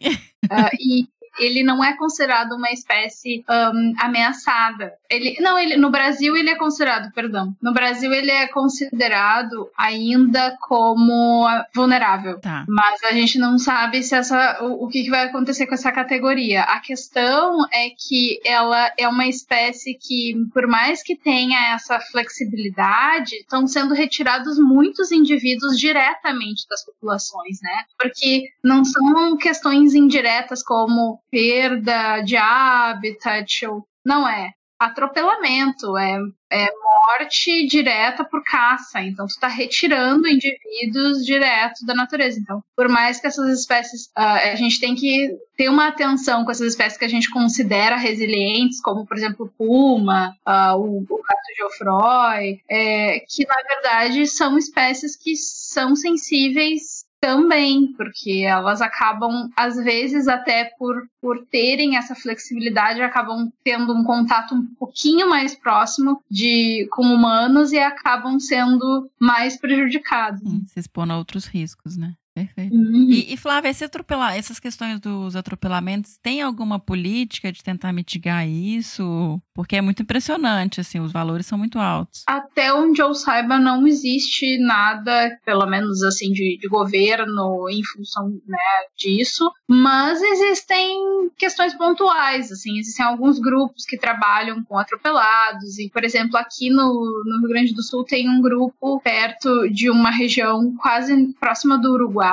[0.50, 1.06] uh, e
[1.38, 4.92] ele não é considerado uma espécie um, ameaçada.
[5.08, 10.56] Ele, não, ele, no Brasil ele é considerado, perdão, no Brasil ele é considerado ainda
[10.60, 12.40] como vulnerável.
[12.40, 12.64] Tá.
[12.68, 15.92] Mas a gente não sabe se essa, o, o que, que vai acontecer com essa
[15.92, 16.62] categoria.
[16.62, 23.36] A questão é que ela é uma espécie que, por mais que tenha essa flexibilidade,
[23.36, 27.84] estão sendo retirados muitos indivíduos diretamente das populações, né?
[27.98, 34.50] Porque não são questões indiretas como perda de habitat, ou não é.
[34.78, 36.18] Atropelamento, é,
[36.50, 39.02] é morte direta por caça.
[39.02, 42.38] Então, tu está retirando indivíduos direto da natureza.
[42.40, 46.50] Então, por mais que essas espécies, uh, a gente tem que ter uma atenção com
[46.50, 51.56] essas espécies que a gente considera resilientes, como, por exemplo, o puma, uh, o, gato
[51.56, 59.76] Geoffroy, é, que, na verdade, são espécies que são sensíveis também, porque elas acabam, às
[59.76, 66.22] vezes, até por, por terem essa flexibilidade, acabam tendo um contato um pouquinho mais próximo
[66.30, 70.40] de com humanos e acabam sendo mais prejudicados.
[70.40, 72.14] Sim, se expondo a outros riscos, né?
[72.46, 72.74] Perfeito.
[72.74, 73.08] Uhum.
[73.10, 78.48] E, e, Flávia, esse atropelar, essas questões dos atropelamentos, tem alguma política de tentar mitigar
[78.48, 79.40] isso?
[79.54, 82.22] Porque é muito impressionante, assim, os valores são muito altos.
[82.26, 88.28] Até onde eu saiba, não existe nada, pelo menos assim, de, de governo em função
[88.46, 88.58] né,
[88.96, 96.04] disso, mas existem questões pontuais, assim, existem alguns grupos que trabalham com atropelados, e, por
[96.04, 100.74] exemplo, aqui no, no Rio Grande do Sul tem um grupo perto de uma região
[100.76, 102.29] quase próxima do Uruguai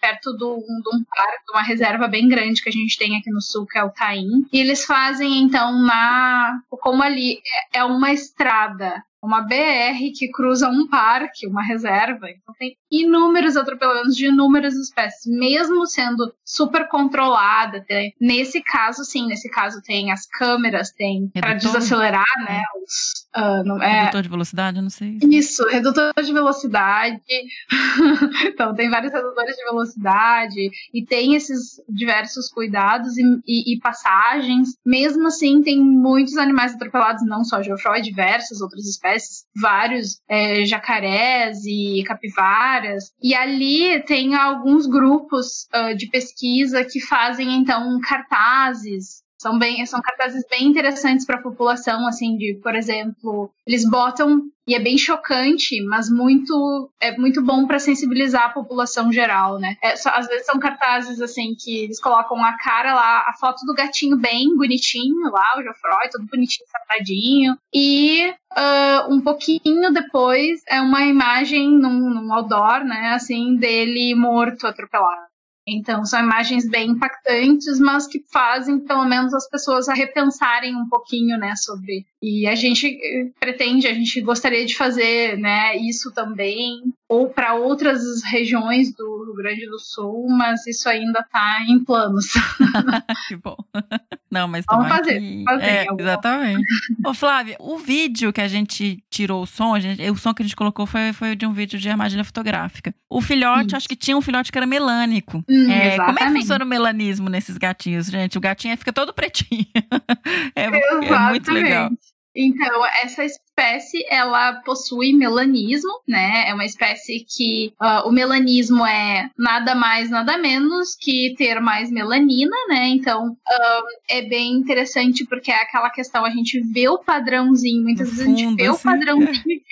[0.00, 3.66] Perto de um parque, uma reserva bem grande que a gente tem aqui no sul,
[3.66, 4.46] que é o Taim.
[4.52, 6.58] E eles fazem, então, na.
[6.70, 7.40] Como ali
[7.74, 12.30] é, é uma estrada uma BR que cruza um parque, uma reserva.
[12.30, 17.84] Então tem inúmeros atropelamentos de inúmeras espécies, mesmo sendo super controlada.
[17.86, 22.62] Tem, nesse caso, sim, nesse caso tem as câmeras, tem para desacelerar, né?
[22.82, 25.18] Os, ah, não- é, Redutor de velocidade, não sei.
[25.22, 27.20] isso, redutor de velocidade.
[28.46, 34.70] então, tem vários redutores de velocidade e tem esses diversos cuidados e, e- e passagens.
[34.84, 41.64] Mesmo assim, tem muitos animais atropelados, não só Geoffroy, diversas outras espécies, vários é, jacarés
[41.64, 42.75] e capivaras.
[43.22, 50.02] E ali tem alguns grupos ah, de pesquisa que fazem, então, cartazes são bem, são
[50.02, 54.98] cartazes bem interessantes para a população, assim, de, por exemplo, eles botam e é bem
[54.98, 59.76] chocante, mas muito é muito bom para sensibilizar a população geral, né?
[59.80, 63.64] É, só- às vezes são cartazes assim que eles colocam a cara lá, a foto
[63.64, 70.60] do gatinho bem bonitinho lá, o Geoffroy, todo bonitinho, sentadinho, e ah, um pouquinho depois
[70.68, 73.12] é uma imagem num, num outdoor, né?
[73.14, 75.26] Assim, dele morto, atropelado.
[75.68, 80.88] Então, são imagens bem impactantes, mas que fazem, pelo menos, as pessoas a repensarem um
[80.88, 82.06] pouquinho, né, sobre.
[82.22, 87.54] E a gente eh, pretende, a gente gostaria de fazer, né, isso também, ou para
[87.54, 92.26] outras regiões do Rio Grande do Sul, mas isso ainda está em planos.
[93.28, 93.56] que bom.
[94.30, 95.44] Não, mas Vamos fazer, que...
[95.44, 96.64] fazer, é, exatamente.
[97.04, 100.44] Ô, Flávia, o vídeo que a gente tirou o som, gente- o som que a
[100.44, 102.92] gente colocou foi, foi de um vídeo de armadilha fotográfica.
[103.08, 105.44] O filhote, acho que tinha um filhote que era melânico.
[105.48, 108.36] Hum, É, como é que funciona o melanismo nesses gatinhos, gente?
[108.36, 109.64] O gatinho fica todo pretinho.
[110.56, 111.90] é, é muito legal.
[112.36, 116.44] Então, essa espécie, ela possui melanismo, né?
[116.48, 121.90] É uma espécie que ah, o melanismo é nada mais, nada menos que ter mais
[121.90, 122.88] melanina, né?
[122.88, 128.10] Então, ah, é bem interessante porque é aquela questão, a gente vê o padrãozinho, muitas
[128.10, 128.82] No vezes a gente fundo, vê o assim.
[128.82, 129.62] padrãozinho de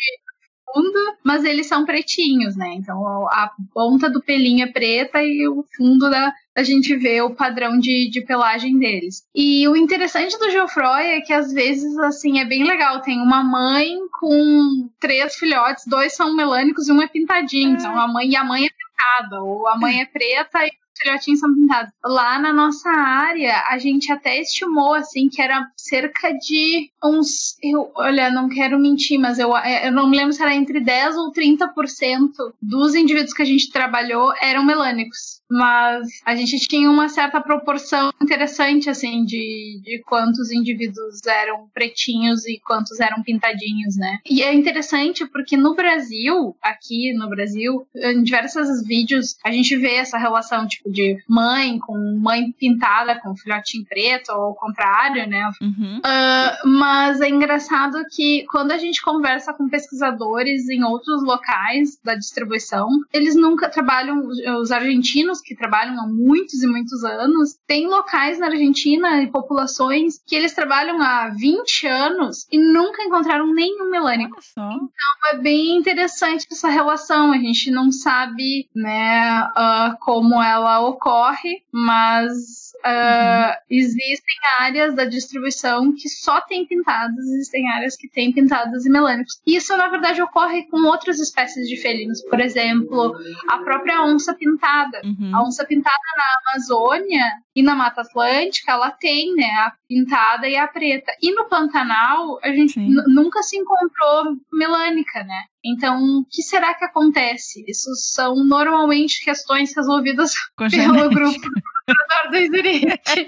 [0.74, 2.74] fundo, mas eles são pretinhos, né?
[2.74, 2.98] Então,
[3.28, 7.78] a ponta do pelinho é preta e o fundo da, a gente vê o padrão
[7.78, 9.22] de, de pelagem deles.
[9.34, 13.00] E o interessante do Geoffroy é que às vezes, assim, é bem legal.
[13.00, 17.74] Tem uma mãe com três filhotes, dois são melânicos e um é pintadinho.
[17.74, 21.02] Então a mãe e a mãe é pintada, ou a mãe é preta e os
[21.02, 21.92] filhotinhos são pintados.
[22.04, 27.56] Lá na nossa área, a gente até estimou, assim, que era cerca de uns.
[27.62, 29.50] Eu, olha, não quero mentir, mas eu,
[29.84, 32.30] eu não me lembro se era entre 10 ou 30%
[32.62, 35.42] dos indivíduos que a gente trabalhou eram melânicos.
[35.50, 42.46] Mas a gente tinha uma certa proporção interessante, assim, de, de quantos indivíduos eram pretinhos
[42.46, 44.18] e quantos eram pintadinhos, né?
[44.28, 49.94] E é interessante porque no Brasil, aqui no Brasil, em diversos vídeos, a gente vê
[49.96, 55.50] essa relação, tipo, de mãe com mãe pintada com filhotinho preto, ou o contrário, né?
[55.60, 56.00] Uhum.
[56.04, 62.14] Ah, mas é engraçado que quando a gente conversa com pesquisadores em outros locais da
[62.14, 64.28] distribuição, eles nunca trabalham,
[64.60, 70.20] os argentinos que trabalham há muitos e muitos anos, tem locais na Argentina e populações
[70.26, 74.38] que eles trabalham há 20 anos e nunca encontraram nenhum melânico.
[74.50, 74.88] Então
[75.32, 77.32] é bem interessante essa relação.
[77.32, 85.94] A gente não sabe, né, ah, como ela ocorre, mas ah, existem áreas da distribuição
[85.94, 89.40] que só tem pintados, existem áreas que têm pintados e melânicos.
[89.46, 92.22] Isso, na verdade, ocorre com outras espécies de felinos.
[92.22, 93.16] Por exemplo,
[93.48, 95.00] a própria onça pintada.
[95.02, 95.34] Uhum.
[95.34, 97.24] A onça pintada na Amazônia
[97.56, 101.12] e na Mata Atlântica, ela tem, né, a pintada e a preta.
[101.22, 105.44] E no Pantanal, a gente nunca se encontrou melânica, né?
[105.64, 107.64] Então, o que será que acontece?
[107.66, 111.08] Isso são normalmente questões resolvidas Com pelo genética.
[111.08, 112.86] grupo do do Izurite.
[113.04, 113.26] que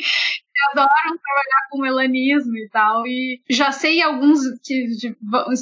[0.72, 3.07] adoram trabalhar com melanismo e tal.
[3.07, 5.16] E já sei alguns, que, de-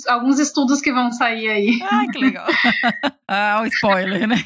[0.08, 1.78] alguns estudos que vão sair aí.
[1.82, 2.46] Ai, que legal.
[3.28, 4.36] ah, o spoiler, né?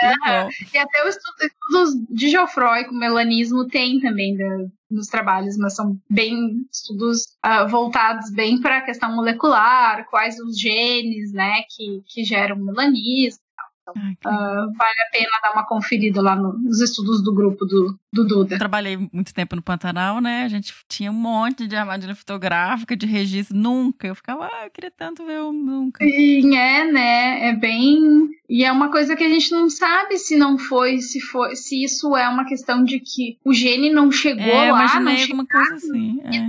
[0.00, 0.48] Bom.
[0.74, 5.74] E até os estu- estudos de Geoffroy com melanismo tem também da- nos trabalhos, mas
[5.74, 12.02] são bem estudos ah, voltados bem para a questão molecular, quais os genes, né, que,
[12.06, 13.40] que geram melanismo.
[14.24, 18.24] Ah, vale a pena dar uma conferida lá no- nos estudos do grupo do, do
[18.26, 18.54] Duda.
[18.54, 20.44] Eu trabalhei muito tempo no Pantanal, né?
[20.44, 23.56] A gente tinha um monte de armadilha fotográfica, de registro.
[23.56, 24.06] Nunca.
[24.06, 25.52] Eu ficava, ah, eu queria tanto ver um.
[25.52, 26.04] Nunca.
[26.04, 27.48] Sim, é, né?
[27.48, 28.28] É bem.
[28.48, 31.82] E é uma coisa que a gente não sabe se não foi, se foi, se
[31.82, 36.20] isso é uma questão de que o gene não chegou É, lá, não chegou assim.
[36.24, 36.46] É.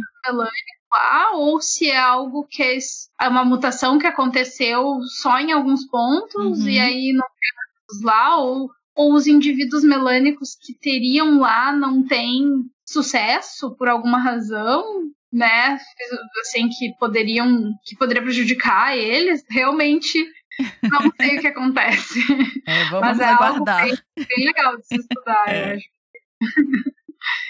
[0.93, 2.77] lá, ou se é algo que é
[3.21, 6.69] é uma mutação que aconteceu só em alguns pontos Uhum.
[6.69, 12.45] e aí não temos lá, ou, ou os indivíduos melânicos que teriam lá não têm
[12.87, 14.83] sucesso por alguma razão.
[15.35, 15.79] né,
[16.41, 20.23] assim, que poderiam, que poderia prejudicar eles, realmente
[20.83, 22.19] não sei o que acontece.
[22.67, 23.81] É, vamos Mas é aguardar.
[23.83, 25.71] algo bem, bem legal de se estudar, É.
[25.73, 25.85] eu acho.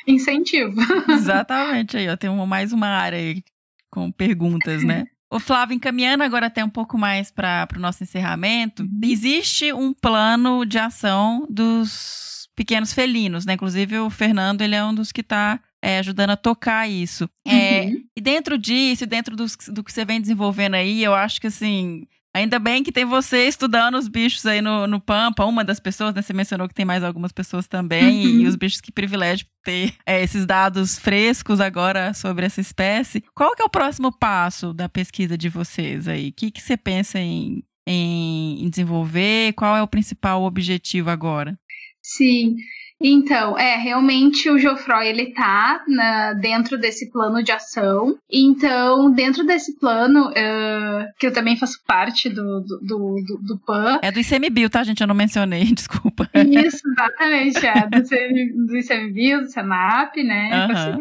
[0.07, 0.80] Incentivo.
[1.09, 2.17] Exatamente aí.
[2.17, 3.43] Tem uma- mais uma área aí
[3.89, 5.05] com perguntas, né?
[5.32, 10.63] Ô, Flávio, encaminhando agora até um pouco mais para o nosso encerramento, existe um plano
[10.65, 13.53] de ação dos pequenos felinos, né?
[13.53, 15.59] Inclusive o Fernando, ele é um dos que está
[15.99, 17.28] ajudando a tocar isso.
[17.47, 18.03] É, Uhum.
[18.15, 22.05] E dentro disso, dentro do que você vem desenvolvendo aí, eu acho que assim.
[22.36, 26.15] Ainda bem que tem você estudando os bichos aí no, no Pampa, uma das pessoas,
[26.15, 26.21] né?
[26.23, 28.39] Você mencionou que tem mais algumas pessoas também, Uhum.
[28.41, 33.23] e os bichos que privilégio ter é, esses dados frescos agora sobre essa espécie.
[33.36, 36.29] Qual que é o próximo passo da pesquisa de vocês aí?
[36.29, 39.53] O que, que você pensa em, em, em desenvolver?
[39.53, 41.57] Qual é o principal objetivo agora?
[42.01, 42.55] Sim.
[43.04, 48.18] Então, é, realmente o Geoffroy, ele tá na- dentro desse plano de ação.
[48.32, 53.99] Então, dentro desse plano, eh, que eu também faço parte do, do, do, do- PAN,
[54.01, 55.01] É do ICMBio, tá, gente?
[55.01, 56.30] Eu não mencionei, desculpa.
[56.34, 60.49] Isso, exatamente, é, do, CM do ICMBio, do Senap, né?
[60.54, 60.97] Aham.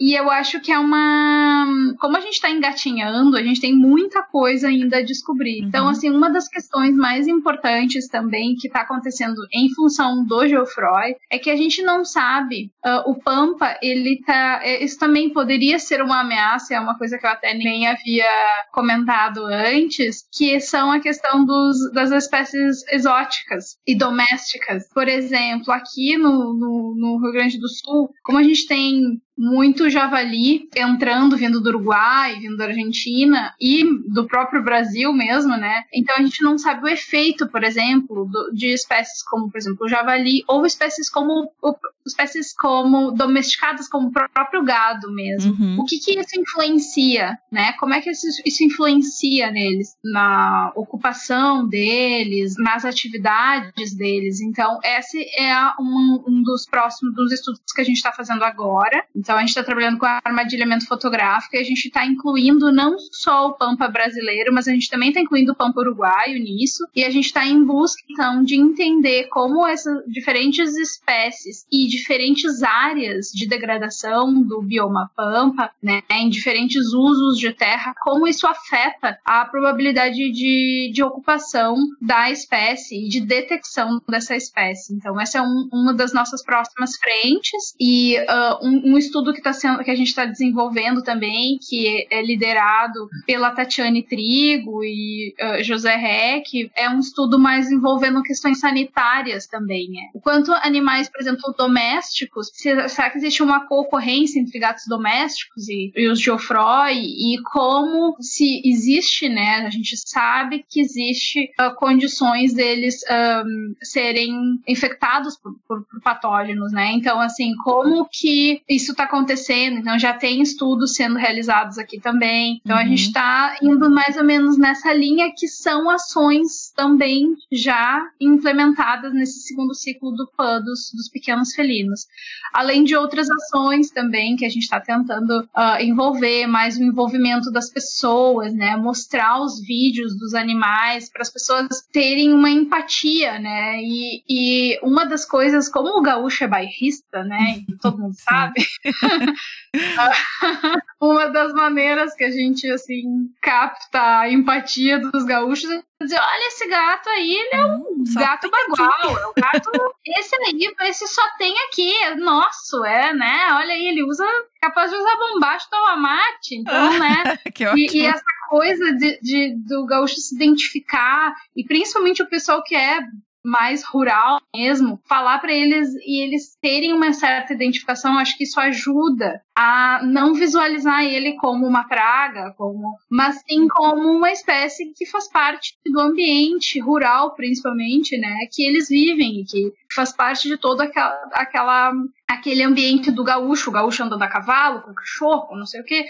[0.00, 1.66] E eu acho que é uma.
[2.00, 5.60] Como a gente está engatinhando, a gente tem muita coisa ainda a descobrir.
[5.60, 5.68] Uhum.
[5.68, 11.16] Então, assim, uma das questões mais importantes também que está acontecendo em função do Geoffroy
[11.30, 12.72] é que a gente não sabe.
[12.82, 14.60] ah, o Pampa, ele tá.
[14.62, 18.24] é, Isso também poderia ser uma ameaça, é uma coisa que eu até nem havia
[18.72, 24.88] comentado antes, que são a questão dos, das espécies exóticas e domésticas.
[24.94, 29.88] Por exemplo, aqui no, no, no Rio Grande do Sul, como a gente tem muito
[29.88, 35.84] javali entrando, vindo do Uruguai, vindo da Argentina e do próprio Brasil mesmo, né?
[35.94, 39.86] Então a gente não sabe o efeito, por exemplo, do- de espécies como, por exemplo,
[39.86, 41.74] o javali ou espécies como o-
[42.06, 45.52] espécies como domesticadas como o próprio gado mesmo.
[45.52, 45.76] Uhum.
[45.80, 47.72] O que, que isso influencia, né?
[47.78, 49.96] Como é que isso, isso influencia neles?
[50.04, 54.40] Na ocupação deles, nas atividades deles.
[54.40, 59.04] Então, esse é um, um dos próximos dos estudos que a gente está fazendo agora.
[59.14, 63.48] Então, a gente está trabalhando com armadilhamento fotográfico e a gente está incluindo não só
[63.48, 66.84] o Pampa brasileiro, mas a gente também está incluindo o Pampa uruguaio nisso.
[66.94, 72.62] E a gente está em busca, então, de entender como essas diferentes espécies e diferentes
[72.62, 79.18] áreas de degradação do bioma Pampa, né, em diferentes usos de terra, como isso afeta
[79.24, 84.94] a probabilidade de, de ocupação da espécie e de detecção dessa espécie.
[84.94, 89.42] Então, essa é um- uma das nossas próximas frentes e ah, um, um estudo que,
[89.42, 95.34] tá sendo, que a gente está desenvolvendo também, que é liderado pela Tatiane Trigo e
[95.40, 99.88] ah, José Reck, é um estudo mais envolvendo questões sanitárias também.
[99.90, 100.00] Né?
[100.14, 105.68] O quanto animais, por exemplo, domésticos, se- será que existe uma concorrência entre gatos domésticos
[105.68, 109.64] e, e os Geoffroy e como se existe, né?
[109.66, 116.72] A gente sabe que existe ah, condições deles ahm, serem infectados por, por- por patógenos,
[116.72, 116.92] né?
[116.92, 119.78] Então, assim, como que isso está acontecendo?
[119.78, 122.60] Então, já tem estudos sendo realizados aqui também.
[122.64, 122.88] Então, a Uhum.
[122.88, 129.40] gente está indo mais ou menos nessa linha que são ações também já implementadas nesse
[129.40, 132.06] segundo ciclo do PAN dos, dos pequenos felinos.
[132.52, 137.50] Além de outras ações também que a gente está tentando ah, envolver, mais o envolvimento
[137.50, 138.76] das pessoas, né?
[138.76, 143.80] Mostrar os vídeos dos animais para as pessoas terem uma empatia, né?
[143.82, 147.62] E, e uma das coisas, como o gaúcho é bairrista, né?
[147.68, 148.60] E todo mundo sabe.
[151.00, 153.04] uma das maneiras que a gente assim
[153.40, 158.20] capta a empatia dos gaúchos é dizer, olha esse gato aí, ele é um Só
[158.20, 159.70] gato bagual, é um gato
[160.18, 163.48] esse aí, esse só tem aqui, é nosso, é, né?
[163.52, 164.24] Olha aí, ele usa
[164.60, 167.38] capaz de usar bombacho tomar mate, então, né?
[167.54, 167.78] que ótimo.
[167.78, 172.74] E, e essa coisa de, de- do gaúcho se identificar, e principalmente o pessoal que
[172.74, 172.98] é
[173.44, 178.60] mais rural mesmo, falar para eles e eles terem uma certa identificação, acho que isso
[178.60, 185.06] ajuda a não visualizar ele como uma praga, como, mas sim como uma espécie que
[185.06, 190.56] faz parte do ambiente rural, principalmente, né, que eles vivem e que faz parte de
[190.56, 191.92] todo aquela, aquela
[192.28, 196.04] aquele ambiente do gaúcho, o gaúcho andando a cavalo, com cachorro, não sei o quê.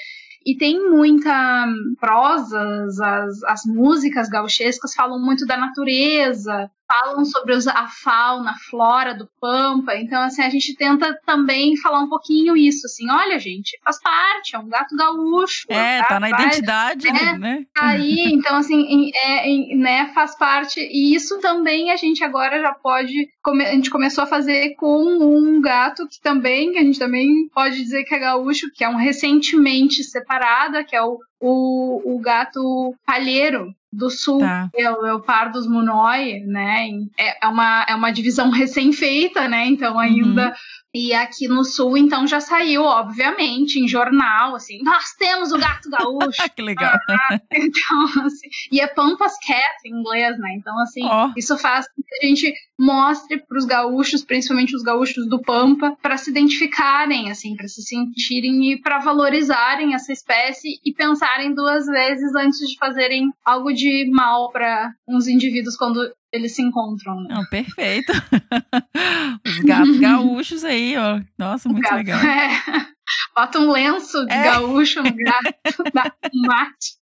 [0.45, 1.67] E tem muita
[1.99, 8.59] prosas, as, as músicas gauchescas falam muito da natureza, falam sobre os, a fauna, a
[8.69, 9.95] flora do Pampa.
[9.95, 14.57] Então, assim, a gente tenta também falar um pouquinho isso, assim, olha, gente, faz parte,
[14.57, 15.67] é um gato gaúcho.
[15.69, 17.65] É, tá, na identidade, é, né?
[17.73, 20.81] Tá aí, então, assim, é, né, faz parte.
[20.81, 23.29] E isso também a gente agora já pode.
[23.47, 27.77] A gente começou a fazer com um gato que também, que a gente também pode
[27.77, 32.95] dizer que é gaúcho, que é um recentemente separado, que é o o, o gato
[33.07, 34.71] palheiro do sul, tá.
[34.77, 36.89] é, o, o Pardus Munoi, né?
[37.19, 39.67] É, é, uma, é uma divisão recém-feita, né?
[39.67, 40.53] Então ainda uhum.
[40.93, 45.89] E aqui no sul, então, já saiu, obviamente, em jornal, assim, nós temos o gato
[45.89, 46.43] gaúcho.
[46.55, 46.99] que legal.
[47.09, 50.57] Ah, então, assim, e é Pampas Cat em inglês, né?
[50.57, 51.33] Então, assim, oh.
[51.37, 55.97] isso faz com que a gente mostre para os gaúchos, principalmente os gaúchos do Pampa,
[56.03, 61.87] para se identificarem, assim, para se sentirem e para valorizarem essa espécie e pensarem duas
[61.87, 67.17] vezes antes de fazerem algo de mal para uns indivíduos quando eles se encontram.
[67.23, 67.35] Né?
[67.35, 68.13] Não, perfeito.
[69.47, 71.21] Os gatos gaúchos aí, ó.
[71.39, 72.21] Nossa, muito gato, legal.
[72.21, 72.51] É.
[73.35, 74.45] Bota um lenço de é.
[74.45, 76.97] gaúcho no gato, dá um mate.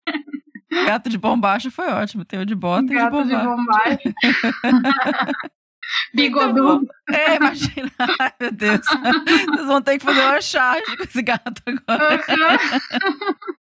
[0.70, 2.24] Gato de bombacha foi ótimo.
[2.24, 3.96] Tem o de bota gato e de bombacha.
[3.96, 5.32] De bombacha.
[6.14, 6.88] Bigodudo.
[7.08, 7.90] É, imagina.
[8.20, 8.80] Ai, meu Deus.
[8.86, 12.22] Vocês vão ter que fazer uma charge com esse gato agora.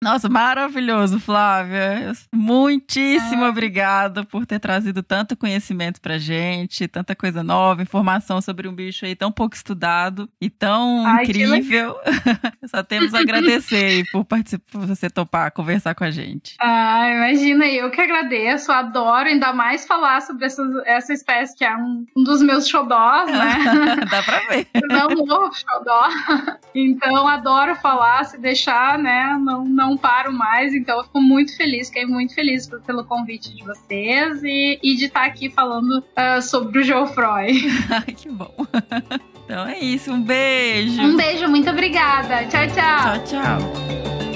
[0.02, 2.12] Nossa, maravilhoso, Flávia.
[2.34, 3.50] Muitíssimo é.
[3.50, 9.06] obrigada por ter trazido tanto conhecimento pra gente, tanta coisa nova, informação sobre um bicho
[9.06, 11.96] aí tão pouco estudado e tão Ai, incrível.
[12.66, 16.56] Só temos a agradecer por participar, por você topar conversar com a gente.
[16.60, 21.76] Ah, imagina, eu que agradeço, adoro ainda mais falar sobre essa, essa espécie que é
[21.76, 23.98] um, um dos meus xodós, né?
[24.10, 24.68] Dá pra ver.
[24.88, 26.10] Não vou xodó.
[26.74, 29.38] Então, adoro falar, se deixar, né?
[29.44, 30.74] Não, não paro mais.
[30.74, 35.06] Então, eu fico muito feliz, fiquei muito feliz pelo convite de vocês e, e de
[35.06, 37.52] estar aqui falando uh, sobre o Geoffroy.
[37.90, 38.54] Ai, que bom.
[39.44, 41.02] Então é isso, um beijo.
[41.02, 42.46] Um beijo, muito obrigada.
[42.46, 43.24] Tchau, tchau.
[43.24, 44.31] Tchau, tchau.